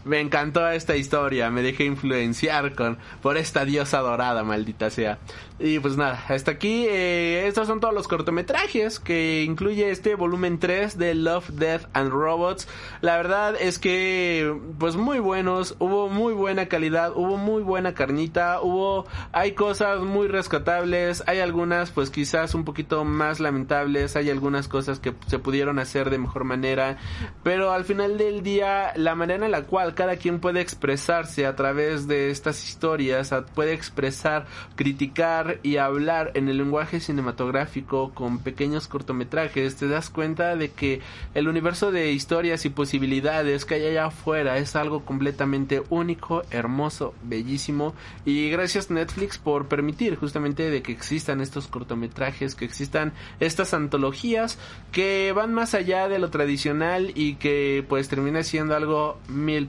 [0.08, 5.20] me encantó esta historia, me dejé influenciar con por esta diosa dorada, maldita sea.
[5.60, 10.60] Y pues nada, hasta aquí, eh, estos son todos los cortometrajes que incluye este volumen
[10.60, 12.68] 3 de Love, Death and Robots.
[13.02, 18.62] La verdad es que, pues muy buenos, hubo muy buena calidad, hubo muy buena carnita,
[18.62, 24.68] hubo, hay cosas muy rescatables, hay algunas pues quizás un poquito más lamentables, hay algunas
[24.68, 26.98] cosas que se pudieron hacer de mejor manera,
[27.42, 31.56] pero al final del día, la manera en la cual cada quien puede expresarse a
[31.56, 34.46] través de estas historias, puede expresar,
[34.76, 41.02] criticar y hablar en el lenguaje cinematográfico con pequeños cortometrajes, te das cuenta de que
[41.34, 47.16] el universo de historias y posibilidades que hay allá afuera es algo completamente único, hermoso,
[47.24, 47.96] bellísimo.
[48.24, 54.60] Y gracias Netflix por permitir justamente de que existan estos cortometrajes, que existan estas antologías
[54.92, 59.66] que van más allá de lo tradicional y que pues termina siendo algo mil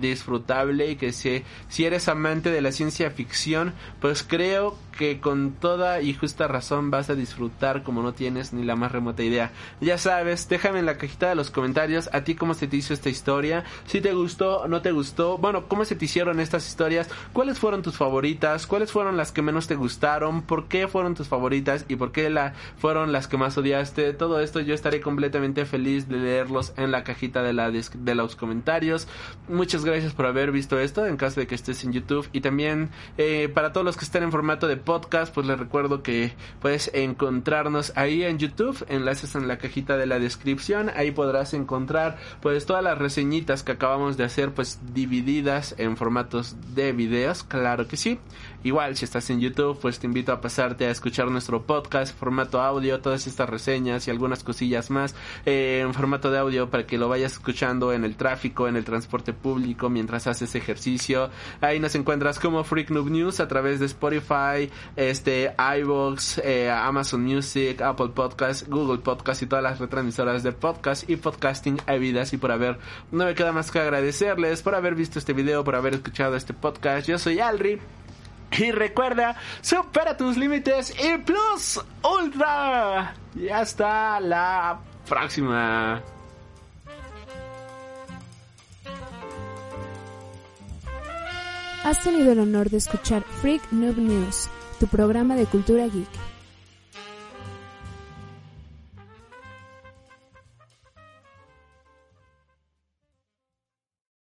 [0.00, 5.52] disfrutable y que si, si eres amante de la ciencia ficción, pues creo que con
[5.52, 9.52] toda y justa razón vas a disfrutar como no tienes ni la más remota idea.
[9.80, 12.92] Ya sabes, déjame en la cajita de los comentarios a ti cómo se te hizo
[12.92, 17.08] esta historia, si te gustó no te gustó, bueno, cómo se te hicieron estas historias,
[17.32, 21.28] cuáles fueron tus favoritas, cuáles fueron las que menos te gustaron, por qué fueron tus
[21.28, 24.12] favoritas y por qué la, fueron las que más odiaste.
[24.14, 28.36] Todo esto yo estaré completamente feliz de leerlos en la cajita de, la, de los
[28.36, 29.06] comentarios.
[29.48, 32.90] Muchas gracias por haber visto esto en caso de que estés en YouTube y también
[33.16, 36.90] eh, para todos los que estén en formato de podcast, pues les recuerdo que puedes
[36.94, 42.66] encontrarnos ahí en YouTube, enlaces en la cajita de la descripción, ahí podrás encontrar pues
[42.66, 47.96] todas las reseñitas que acabamos de hacer pues divididas en formatos de videos, claro que
[47.96, 48.18] sí.
[48.68, 52.60] Igual si estás en YouTube, pues te invito a pasarte a escuchar nuestro podcast, formato
[52.60, 55.14] audio, todas estas reseñas y algunas cosillas más
[55.46, 58.84] eh, en formato de audio para que lo vayas escuchando en el tráfico, en el
[58.84, 61.30] transporte público mientras haces ejercicio.
[61.62, 67.24] Ahí nos encuentras como Freak Noob News a través de Spotify, este, iVoox, eh, Amazon
[67.24, 72.36] Music, Apple Podcast, Google Podcast y todas las retransmisoras de podcast y podcasting habidas y
[72.36, 72.78] por haber,
[73.12, 76.52] no me queda más que agradecerles por haber visto este video, por haber escuchado este
[76.52, 77.08] podcast.
[77.08, 77.80] Yo soy Alri.
[78.52, 83.14] Y recuerda, supera tus límites y plus ultra.
[83.34, 86.02] Y hasta la próxima.
[91.84, 94.48] Has tenido el honor de escuchar Freak Noob News,
[94.80, 96.27] tu programa de cultura geek.